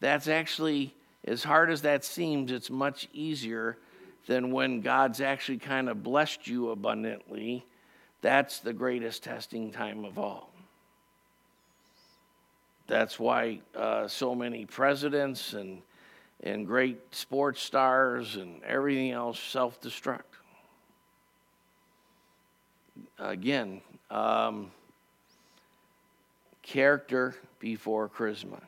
that's 0.00 0.28
actually, 0.28 0.94
as 1.24 1.42
hard 1.42 1.70
as 1.70 1.82
that 1.82 2.04
seems, 2.04 2.52
it's 2.52 2.70
much 2.70 3.08
easier 3.12 3.76
than 4.26 4.52
when 4.52 4.80
God's 4.80 5.20
actually 5.20 5.58
kind 5.58 5.88
of 5.88 6.04
blessed 6.04 6.46
you 6.46 6.70
abundantly. 6.70 7.66
That's 8.22 8.60
the 8.60 8.72
greatest 8.72 9.24
testing 9.24 9.72
time 9.72 10.04
of 10.04 10.18
all. 10.18 10.50
That's 12.86 13.18
why 13.18 13.60
uh, 13.74 14.06
so 14.06 14.34
many 14.34 14.66
presidents 14.66 15.52
and, 15.52 15.82
and 16.42 16.66
great 16.66 17.14
sports 17.14 17.60
stars 17.60 18.36
and 18.36 18.62
everything 18.62 19.10
else 19.10 19.40
self 19.40 19.80
destruct. 19.80 20.22
Again, 23.18 23.80
um, 24.10 24.70
character 26.68 27.34
before 27.58 28.08
charisma. 28.08 28.60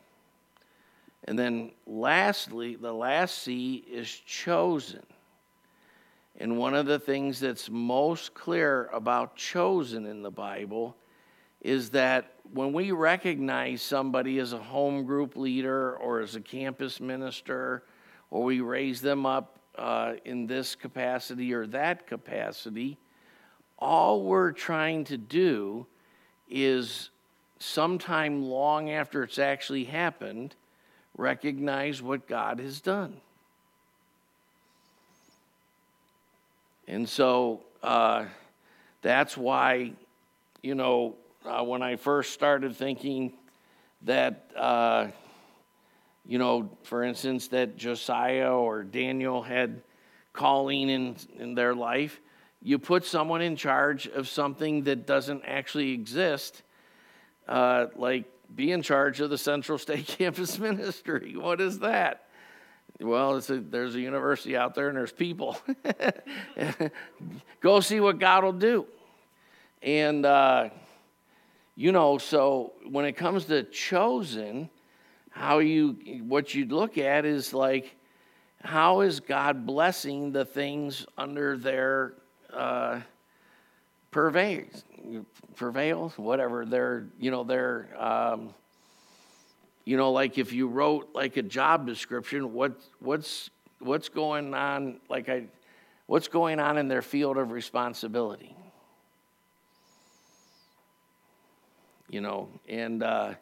And 1.25 1.37
then 1.37 1.71
lastly, 1.85 2.75
the 2.75 2.91
last 2.91 3.37
C 3.37 3.85
is 3.89 4.09
chosen. 4.09 5.03
And 6.39 6.57
one 6.57 6.73
of 6.73 6.87
the 6.87 6.97
things 6.97 7.39
that's 7.39 7.69
most 7.69 8.33
clear 8.33 8.89
about 8.91 9.35
chosen 9.35 10.07
in 10.07 10.23
the 10.23 10.31
Bible 10.31 10.95
is 11.61 11.91
that 11.91 12.33
when 12.51 12.73
we 12.73 12.91
recognize 12.91 13.83
somebody 13.83 14.39
as 14.39 14.51
a 14.51 14.57
home 14.57 15.05
group 15.05 15.35
leader 15.35 15.95
or 15.97 16.21
as 16.21 16.35
a 16.35 16.41
campus 16.41 16.99
minister, 16.99 17.83
or 18.31 18.43
we 18.43 18.61
raise 18.61 18.99
them 18.99 19.27
up 19.27 19.59
uh, 19.77 20.13
in 20.25 20.47
this 20.47 20.73
capacity 20.73 21.53
or 21.53 21.67
that 21.67 22.07
capacity, 22.07 22.97
all 23.77 24.23
we're 24.23 24.51
trying 24.51 25.03
to 25.03 25.17
do 25.17 25.85
is 26.49 27.11
sometime 27.61 28.43
long 28.43 28.89
after 28.89 29.23
it's 29.23 29.39
actually 29.39 29.83
happened, 29.83 30.55
recognize 31.17 32.01
what 32.01 32.27
God 32.27 32.59
has 32.59 32.81
done. 32.81 33.17
And 36.87 37.07
so 37.07 37.61
uh, 37.83 38.25
that's 39.01 39.37
why, 39.37 39.93
you 40.61 40.75
know, 40.75 41.15
uh, 41.45 41.63
when 41.63 41.81
I 41.81 41.95
first 41.95 42.33
started 42.33 42.75
thinking 42.75 43.33
that, 44.03 44.51
uh, 44.55 45.07
you 46.25 46.37
know, 46.37 46.69
for 46.83 47.03
instance, 47.03 47.47
that 47.49 47.77
Josiah 47.77 48.53
or 48.53 48.83
Daniel 48.83 49.41
had 49.41 49.81
calling 50.33 50.89
in, 50.89 51.15
in 51.37 51.55
their 51.55 51.75
life, 51.75 52.19
you 52.63 52.79
put 52.79 53.05
someone 53.05 53.41
in 53.41 53.55
charge 53.55 54.07
of 54.07 54.27
something 54.27 54.83
that 54.83 55.05
doesn't 55.05 55.43
actually 55.45 55.91
exist 55.91 56.63
uh, 57.51 57.87
like 57.97 58.25
be 58.55 58.71
in 58.71 58.81
charge 58.81 59.19
of 59.19 59.29
the 59.29 59.37
Central 59.37 59.77
State 59.77 60.07
Campus 60.17 60.57
Ministry. 60.57 61.35
What 61.35 61.59
is 61.59 61.79
that? 61.79 62.27
Well, 62.99 63.35
a, 63.37 63.41
there's 63.41 63.95
a 63.95 63.99
university 63.99 64.55
out 64.55 64.73
there 64.73 64.87
and 64.87 64.97
there's 64.97 65.11
people. 65.11 65.57
Go 67.61 67.79
see 67.81 67.99
what 67.99 68.19
God 68.19 68.43
will 68.43 68.53
do. 68.53 68.85
And, 69.81 70.25
uh, 70.25 70.69
you 71.75 71.91
know, 71.91 72.17
so 72.17 72.73
when 72.89 73.05
it 73.05 73.13
comes 73.13 73.45
to 73.45 73.63
chosen, 73.63 74.69
how 75.31 75.59
you, 75.59 76.23
what 76.27 76.53
you 76.53 76.65
look 76.65 76.97
at 76.97 77.25
is 77.25 77.53
like, 77.53 77.95
how 78.63 79.01
is 79.01 79.19
God 79.19 79.65
blessing 79.65 80.31
the 80.31 80.45
things 80.45 81.05
under 81.17 81.57
their 81.57 82.13
uh, 82.53 83.01
prevail, 85.55 86.13
whatever. 86.17 86.65
They're, 86.65 87.07
you 87.19 87.31
know, 87.31 87.43
they're, 87.43 87.89
um, 87.97 88.53
you 89.85 89.97
know, 89.97 90.11
like 90.11 90.37
if 90.37 90.53
you 90.53 90.67
wrote 90.67 91.09
like 91.13 91.37
a 91.37 91.41
job 91.41 91.87
description, 91.87 92.53
what, 92.53 92.79
what's, 92.99 93.49
what's 93.79 94.09
going 94.09 94.53
on, 94.53 94.99
like 95.09 95.29
I, 95.29 95.45
what's 96.05 96.27
going 96.27 96.59
on 96.59 96.77
in 96.77 96.87
their 96.87 97.01
field 97.01 97.37
of 97.37 97.51
responsibility? 97.51 98.55
You 102.09 102.21
know, 102.21 102.49
and, 102.67 103.01
uh, 103.01 103.33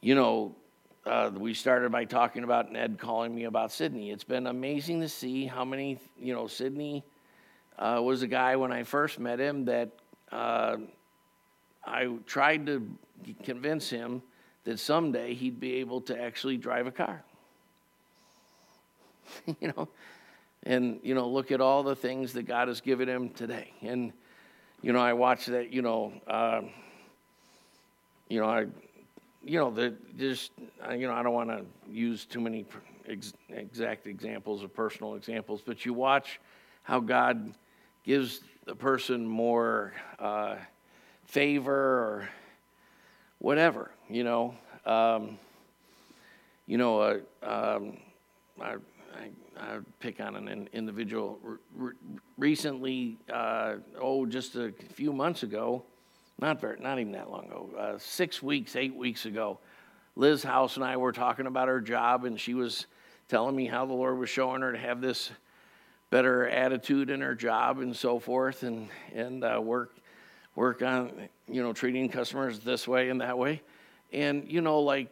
you 0.00 0.14
know, 0.14 0.56
uh, 1.04 1.30
we 1.36 1.52
started 1.52 1.92
by 1.92 2.04
talking 2.04 2.44
about 2.44 2.72
Ned 2.72 2.98
calling 2.98 3.34
me 3.34 3.44
about 3.44 3.72
Sydney. 3.72 4.10
It's 4.10 4.24
been 4.24 4.46
amazing 4.46 5.00
to 5.00 5.08
see 5.08 5.46
how 5.46 5.64
many, 5.64 5.98
you 6.18 6.32
know, 6.32 6.46
Sydney 6.46 7.04
uh, 7.78 8.00
was 8.02 8.22
a 8.22 8.26
guy 8.26 8.56
when 8.56 8.72
I 8.72 8.84
first 8.84 9.18
met 9.18 9.38
him 9.38 9.64
that 9.66 9.90
uh, 10.30 10.76
I 11.84 12.08
tried 12.26 12.66
to 12.66 12.88
convince 13.42 13.90
him 13.90 14.22
that 14.64 14.78
someday 14.78 15.34
he'd 15.34 15.58
be 15.58 15.74
able 15.76 16.00
to 16.02 16.20
actually 16.20 16.56
drive 16.56 16.86
a 16.86 16.92
car. 16.92 17.24
you 19.60 19.68
know, 19.68 19.88
and, 20.64 21.00
you 21.02 21.14
know, 21.14 21.28
look 21.28 21.50
at 21.50 21.60
all 21.60 21.82
the 21.82 21.96
things 21.96 22.32
that 22.34 22.44
God 22.44 22.68
has 22.68 22.80
given 22.80 23.08
him 23.08 23.30
today. 23.30 23.72
And, 23.82 24.12
you 24.80 24.92
know, 24.92 25.00
I 25.00 25.12
watch 25.12 25.46
that, 25.46 25.72
you 25.72 25.82
know, 25.82 26.12
uh, 26.26 26.62
you 28.28 28.40
know, 28.40 28.46
I, 28.46 28.66
you 29.44 29.58
know, 29.58 29.70
the, 29.70 29.94
just, 30.16 30.52
you 30.90 31.06
know, 31.06 31.12
I 31.12 31.22
don't 31.22 31.34
want 31.34 31.50
to 31.50 31.64
use 31.90 32.24
too 32.24 32.40
many 32.40 32.64
ex- 33.08 33.34
exact 33.50 34.06
examples 34.06 34.62
or 34.62 34.68
personal 34.68 35.16
examples, 35.16 35.62
but 35.64 35.84
you 35.84 35.92
watch 35.92 36.40
how 36.84 37.00
God 37.00 37.54
gives 38.04 38.40
the 38.66 38.74
person 38.74 39.26
more 39.26 39.92
uh, 40.18 40.56
favor 41.26 41.72
or 41.72 42.28
whatever, 43.38 43.90
you 44.08 44.24
know. 44.24 44.54
Um, 44.84 45.38
you 46.66 46.78
know, 46.78 47.00
uh, 47.00 47.18
um, 47.42 47.96
I, 48.60 48.74
I, 49.14 49.30
I, 49.58 49.78
pick 50.00 50.20
on 50.20 50.36
an 50.36 50.68
individual. 50.72 51.38
Re- 51.74 51.92
recently, 52.38 53.18
uh, 53.32 53.74
oh, 54.00 54.26
just 54.26 54.56
a 54.56 54.72
few 54.94 55.12
months 55.12 55.42
ago, 55.42 55.84
not 56.40 56.60
very, 56.60 56.80
not 56.80 56.98
even 56.98 57.12
that 57.12 57.30
long 57.30 57.46
ago, 57.46 57.70
uh, 57.78 57.98
six 57.98 58.42
weeks, 58.42 58.74
eight 58.74 58.94
weeks 58.94 59.26
ago, 59.26 59.58
Liz 60.16 60.42
House 60.42 60.76
and 60.76 60.84
I 60.84 60.96
were 60.96 61.12
talking 61.12 61.46
about 61.46 61.68
her 61.68 61.80
job, 61.80 62.24
and 62.24 62.38
she 62.38 62.54
was 62.54 62.86
telling 63.28 63.56
me 63.56 63.66
how 63.66 63.86
the 63.86 63.94
Lord 63.94 64.18
was 64.18 64.28
showing 64.28 64.62
her 64.62 64.72
to 64.72 64.78
have 64.78 65.00
this 65.00 65.30
better 66.12 66.46
attitude 66.46 67.08
in 67.08 67.22
her 67.22 67.34
job 67.34 67.78
and 67.78 67.96
so 67.96 68.18
forth, 68.18 68.62
and 68.62 68.88
and 69.14 69.42
uh, 69.42 69.58
work 69.60 69.96
work 70.54 70.82
on 70.82 71.10
you 71.48 71.62
know 71.62 71.72
treating 71.72 72.08
customers 72.10 72.60
this 72.60 72.86
way 72.86 73.08
and 73.08 73.22
that 73.22 73.36
way, 73.36 73.62
and 74.12 74.44
you 74.46 74.60
know 74.60 74.80
like 74.80 75.08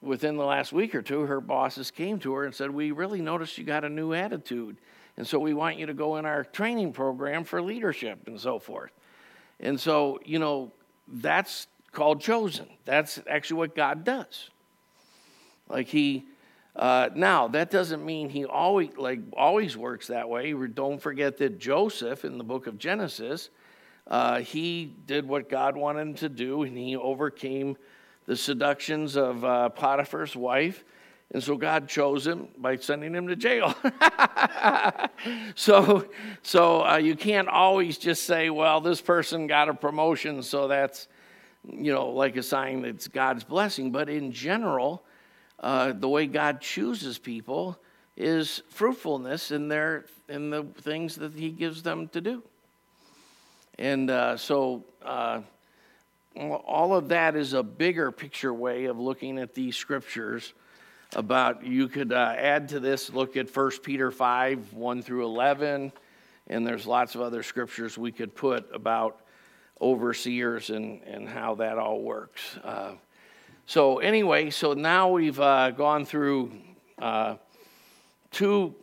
within 0.00 0.36
the 0.36 0.44
last 0.44 0.72
week 0.72 0.94
or 0.94 1.02
two, 1.02 1.22
her 1.22 1.40
bosses 1.40 1.90
came 1.90 2.20
to 2.20 2.32
her 2.34 2.44
and 2.44 2.54
said, 2.54 2.70
"We 2.70 2.92
really 2.92 3.20
noticed 3.20 3.58
you 3.58 3.64
got 3.64 3.84
a 3.84 3.88
new 3.88 4.14
attitude, 4.14 4.76
and 5.16 5.26
so 5.26 5.40
we 5.40 5.54
want 5.54 5.76
you 5.76 5.86
to 5.86 5.94
go 5.94 6.16
in 6.16 6.24
our 6.24 6.44
training 6.44 6.92
program 6.92 7.42
for 7.42 7.60
leadership 7.60 8.20
and 8.28 8.40
so 8.40 8.60
forth." 8.60 8.92
And 9.58 9.78
so 9.78 10.20
you 10.24 10.38
know 10.38 10.70
that's 11.08 11.66
called 11.90 12.20
chosen. 12.20 12.68
That's 12.84 13.20
actually 13.28 13.58
what 13.58 13.74
God 13.74 14.04
does. 14.04 14.50
Like 15.68 15.88
he 15.88 16.24
uh, 16.76 17.08
now, 17.14 17.46
that 17.48 17.70
doesn't 17.70 18.04
mean 18.04 18.28
he 18.28 18.44
always 18.44 18.90
like 18.96 19.20
always 19.36 19.76
works 19.76 20.08
that 20.08 20.28
way. 20.28 20.52
Don't 20.52 21.00
forget 21.00 21.36
that 21.38 21.58
Joseph 21.58 22.24
in 22.24 22.36
the 22.36 22.44
book 22.44 22.66
of 22.66 22.78
Genesis, 22.78 23.50
uh, 24.08 24.40
he 24.40 24.92
did 25.06 25.26
what 25.26 25.48
God 25.48 25.76
wanted 25.76 26.00
him 26.00 26.14
to 26.14 26.28
do, 26.28 26.64
and 26.64 26.76
he 26.76 26.96
overcame 26.96 27.76
the 28.26 28.34
seductions 28.36 29.16
of 29.16 29.44
uh, 29.44 29.68
Potiphar's 29.68 30.34
wife. 30.34 30.84
And 31.32 31.42
so 31.42 31.56
God 31.56 31.88
chose 31.88 32.26
him 32.26 32.48
by 32.58 32.76
sending 32.76 33.14
him 33.14 33.28
to 33.28 33.36
jail. 33.36 33.74
so, 35.54 36.06
so 36.42 36.84
uh, 36.84 36.96
you 36.96 37.16
can't 37.16 37.48
always 37.48 37.98
just 37.98 38.24
say, 38.24 38.50
"Well, 38.50 38.80
this 38.80 39.00
person 39.00 39.46
got 39.46 39.68
a 39.68 39.74
promotion, 39.74 40.42
so 40.42 40.66
that's, 40.66 41.06
you 41.68 41.92
know, 41.92 42.08
like 42.08 42.36
a 42.36 42.42
sign 42.42 42.82
that 42.82 42.88
it's 42.88 43.08
God's 43.08 43.44
blessing." 43.44 43.92
But 43.92 44.08
in 44.08 44.32
general 44.32 45.04
uh, 45.60 45.92
the 45.92 46.08
way 46.08 46.26
God 46.26 46.60
chooses 46.60 47.18
people 47.18 47.78
is 48.16 48.62
fruitfulness 48.68 49.50
in 49.50 49.68
their 49.68 50.04
in 50.28 50.50
the 50.50 50.64
things 50.80 51.16
that 51.16 51.34
He 51.34 51.50
gives 51.50 51.82
them 51.82 52.08
to 52.08 52.20
do. 52.20 52.42
And 53.78 54.10
uh, 54.10 54.36
so, 54.36 54.84
uh, 55.04 55.40
all 56.36 56.94
of 56.94 57.08
that 57.08 57.36
is 57.36 57.52
a 57.52 57.62
bigger 57.62 58.12
picture 58.12 58.52
way 58.52 58.86
of 58.86 58.98
looking 58.98 59.38
at 59.38 59.54
these 59.54 59.76
scriptures. 59.76 60.52
About 61.16 61.64
you 61.64 61.86
could 61.86 62.12
uh, 62.12 62.34
add 62.36 62.70
to 62.70 62.80
this, 62.80 63.12
look 63.12 63.36
at 63.36 63.54
1 63.54 63.70
Peter 63.84 64.10
5 64.10 64.72
1 64.72 65.02
through 65.02 65.24
11, 65.24 65.92
and 66.48 66.66
there's 66.66 66.86
lots 66.86 67.14
of 67.14 67.20
other 67.20 67.44
scriptures 67.44 67.96
we 67.96 68.10
could 68.10 68.34
put 68.34 68.68
about 68.74 69.20
overseers 69.80 70.70
and, 70.70 71.02
and 71.02 71.28
how 71.28 71.54
that 71.56 71.78
all 71.78 72.00
works. 72.00 72.58
So, 73.66 73.98
anyway, 73.98 74.50
so 74.50 74.74
now 74.74 75.08
we've 75.08 75.40
uh, 75.40 75.70
gone 75.70 76.04
through 76.04 76.52
uh, 77.00 77.36
two, 78.30 78.74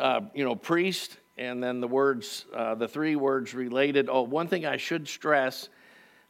uh, 0.00 0.22
you 0.34 0.44
know, 0.44 0.56
priest, 0.56 1.16
and 1.38 1.62
then 1.62 1.80
the 1.80 1.86
words, 1.86 2.44
uh, 2.52 2.74
the 2.74 2.88
three 2.88 3.14
words 3.14 3.54
related. 3.54 4.08
Oh, 4.10 4.22
one 4.22 4.48
thing 4.48 4.66
I 4.66 4.78
should 4.78 5.06
stress, 5.06 5.68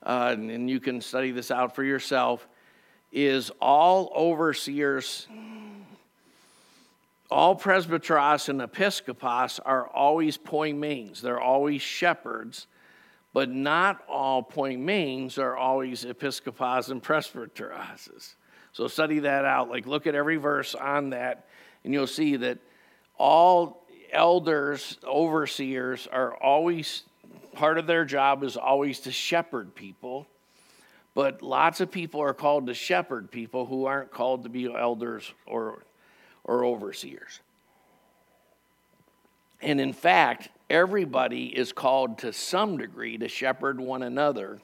uh, 0.03 0.35
and 0.37 0.69
you 0.69 0.79
can 0.79 1.01
study 1.01 1.31
this 1.31 1.51
out 1.51 1.75
for 1.75 1.85
yourself, 1.85 2.47
is 3.13 3.51
all 3.63 4.13
overseers, 4.15 5.27
all 7.31 7.57
presbyteros 7.57 8.51
and 8.51 8.61
episcopos 8.61 9.59
are 9.61 9.89
always 9.89 10.37
poimenes. 10.37 11.23
They're 11.23 11.41
always 11.41 11.81
shepherds 11.81 12.67
but 13.37 13.51
not 13.51 14.03
all 14.09 14.43
poimenes 14.43 15.37
are 15.37 15.59
always 15.59 16.07
episcopos 16.07 16.89
and 16.89 17.03
presbyteros. 17.03 18.35
So 18.73 18.89
study 18.89 19.19
that 19.19 19.45
out. 19.45 19.69
Like 19.69 19.87
look 19.87 20.07
at 20.07 20.15
every 20.15 20.39
verse 20.39 20.75
on 20.75 21.11
that, 21.11 21.45
and 21.85 21.93
you'll 21.93 22.07
see 22.07 22.37
that 22.37 22.61
all 23.19 23.85
elders, 24.11 24.97
overseers 25.05 26.09
are 26.11 26.35
always 26.43 27.03
part 27.53 27.77
of 27.77 27.87
their 27.87 28.07
job 28.07 28.43
is 28.43 28.57
always 28.57 29.01
to 29.01 29.13
shepherd 29.13 29.75
people. 29.75 30.27
But 31.13 31.43
lots 31.43 31.83
of 31.83 31.91
people 31.91 32.23
are 32.23 32.33
called 32.33 32.69
to 32.69 32.75
shepherd 32.75 33.31
people 33.31 33.67
who 33.67 33.85
aren't 33.85 34.11
called 34.11 34.45
to 34.45 34.49
be 34.49 34.75
elders 34.75 35.31
or, 35.45 35.83
or 36.43 36.65
overseers. 36.65 37.41
And 39.61 39.81
in 39.81 39.93
fact, 39.93 40.49
everybody 40.69 41.47
is 41.47 41.73
called 41.73 42.19
to 42.19 42.33
some 42.33 42.77
degree 42.77 43.19
to 43.19 43.29
shepherd 43.29 43.81
one 43.81 44.03
another. 44.03 44.59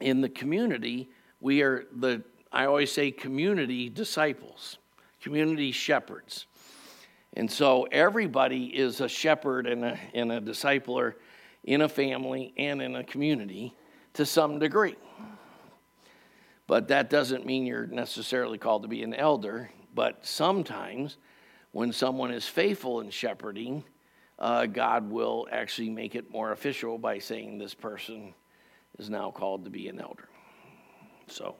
In 0.00 0.20
the 0.20 0.28
community, 0.28 1.08
we 1.40 1.62
are 1.62 1.86
the, 1.96 2.22
I 2.52 2.66
always 2.66 2.92
say, 2.92 3.10
community 3.10 3.88
disciples, 3.88 4.78
community 5.20 5.72
shepherds. 5.72 6.46
And 7.34 7.50
so 7.50 7.84
everybody 7.92 8.66
is 8.66 9.00
a 9.00 9.08
shepherd 9.08 9.66
and 9.66 9.84
a, 9.84 9.98
and 10.14 10.32
a 10.32 10.40
discipler 10.40 11.14
in 11.64 11.82
a 11.82 11.88
family 11.88 12.52
and 12.56 12.80
in 12.80 12.96
a 12.96 13.04
community 13.04 13.74
to 14.14 14.24
some 14.24 14.58
degree. 14.58 14.96
But 16.66 16.88
that 16.88 17.10
doesn't 17.10 17.46
mean 17.46 17.66
you're 17.66 17.86
necessarily 17.86 18.58
called 18.58 18.82
to 18.82 18.88
be 18.88 19.02
an 19.02 19.14
elder. 19.14 19.70
But 19.94 20.24
sometimes 20.24 21.16
when 21.78 21.92
someone 21.92 22.32
is 22.32 22.44
faithful 22.44 22.98
in 22.98 23.08
shepherding, 23.08 23.84
uh, 24.40 24.66
God 24.66 25.08
will 25.12 25.46
actually 25.52 25.90
make 25.90 26.16
it 26.16 26.28
more 26.28 26.50
official 26.50 26.98
by 26.98 27.20
saying 27.20 27.56
this 27.56 27.72
person 27.72 28.34
is 28.98 29.08
now 29.08 29.30
called 29.30 29.62
to 29.62 29.70
be 29.70 29.86
an 29.86 30.00
elder. 30.00 30.28
So 31.28 31.54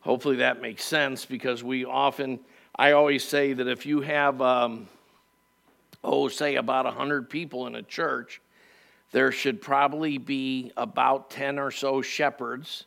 hopefully 0.00 0.36
that 0.36 0.62
makes 0.62 0.84
sense 0.84 1.26
because 1.26 1.62
we 1.62 1.84
often, 1.84 2.40
I 2.76 2.92
always 2.92 3.24
say 3.24 3.52
that 3.52 3.68
if 3.68 3.84
you 3.84 4.00
have, 4.00 4.40
um, 4.40 4.88
oh, 6.02 6.28
say 6.28 6.54
about 6.54 6.86
100 6.86 7.28
people 7.28 7.66
in 7.66 7.74
a 7.74 7.82
church, 7.82 8.40
there 9.10 9.32
should 9.32 9.60
probably 9.60 10.16
be 10.16 10.72
about 10.78 11.28
10 11.28 11.58
or 11.58 11.70
so 11.70 12.00
shepherds. 12.00 12.86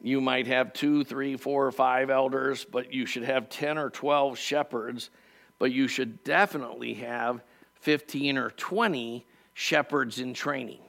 You 0.00 0.20
might 0.20 0.46
have 0.46 0.72
two, 0.72 1.02
three, 1.02 1.36
four, 1.36 1.66
or 1.66 1.72
five 1.72 2.10
elders, 2.10 2.64
but 2.64 2.94
you 2.94 3.06
should 3.06 3.24
have 3.24 3.48
10 3.48 3.76
or 3.76 3.90
12 3.90 4.38
shepherds, 4.38 5.10
but 5.58 5.72
you 5.72 5.88
should 5.88 6.22
definitely 6.24 6.94
have 6.94 7.42
15 7.80 8.38
or 8.38 8.50
20 8.50 9.26
shepherds 9.52 10.18
in 10.18 10.34
training. 10.34 10.80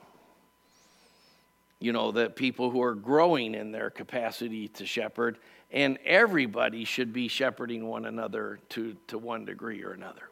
You 1.79 1.93
know, 1.93 2.11
that 2.13 2.35
people 2.35 2.71
who 2.71 2.81
are 2.81 2.95
growing 2.95 3.53
in 3.53 3.71
their 3.71 3.89
capacity 3.89 4.69
to 4.69 4.85
shepherd, 4.85 5.37
and 5.71 5.99
everybody 6.05 6.85
should 6.85 7.13
be 7.13 7.27
shepherding 7.27 7.85
one 7.85 8.05
another 8.05 8.59
to, 8.69 8.95
to 9.07 9.17
one 9.17 9.45
degree 9.45 9.83
or 9.83 9.91
another. 9.91 10.29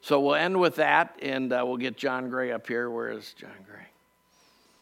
So 0.00 0.20
we'll 0.20 0.36
end 0.36 0.58
with 0.58 0.76
that, 0.76 1.18
and 1.20 1.52
uh, 1.52 1.62
we'll 1.66 1.76
get 1.76 1.96
John 1.96 2.30
Gray 2.30 2.52
up 2.52 2.66
here. 2.66 2.88
Where 2.88 3.10
is 3.10 3.34
John 3.34 3.50
Gray? 3.66 3.89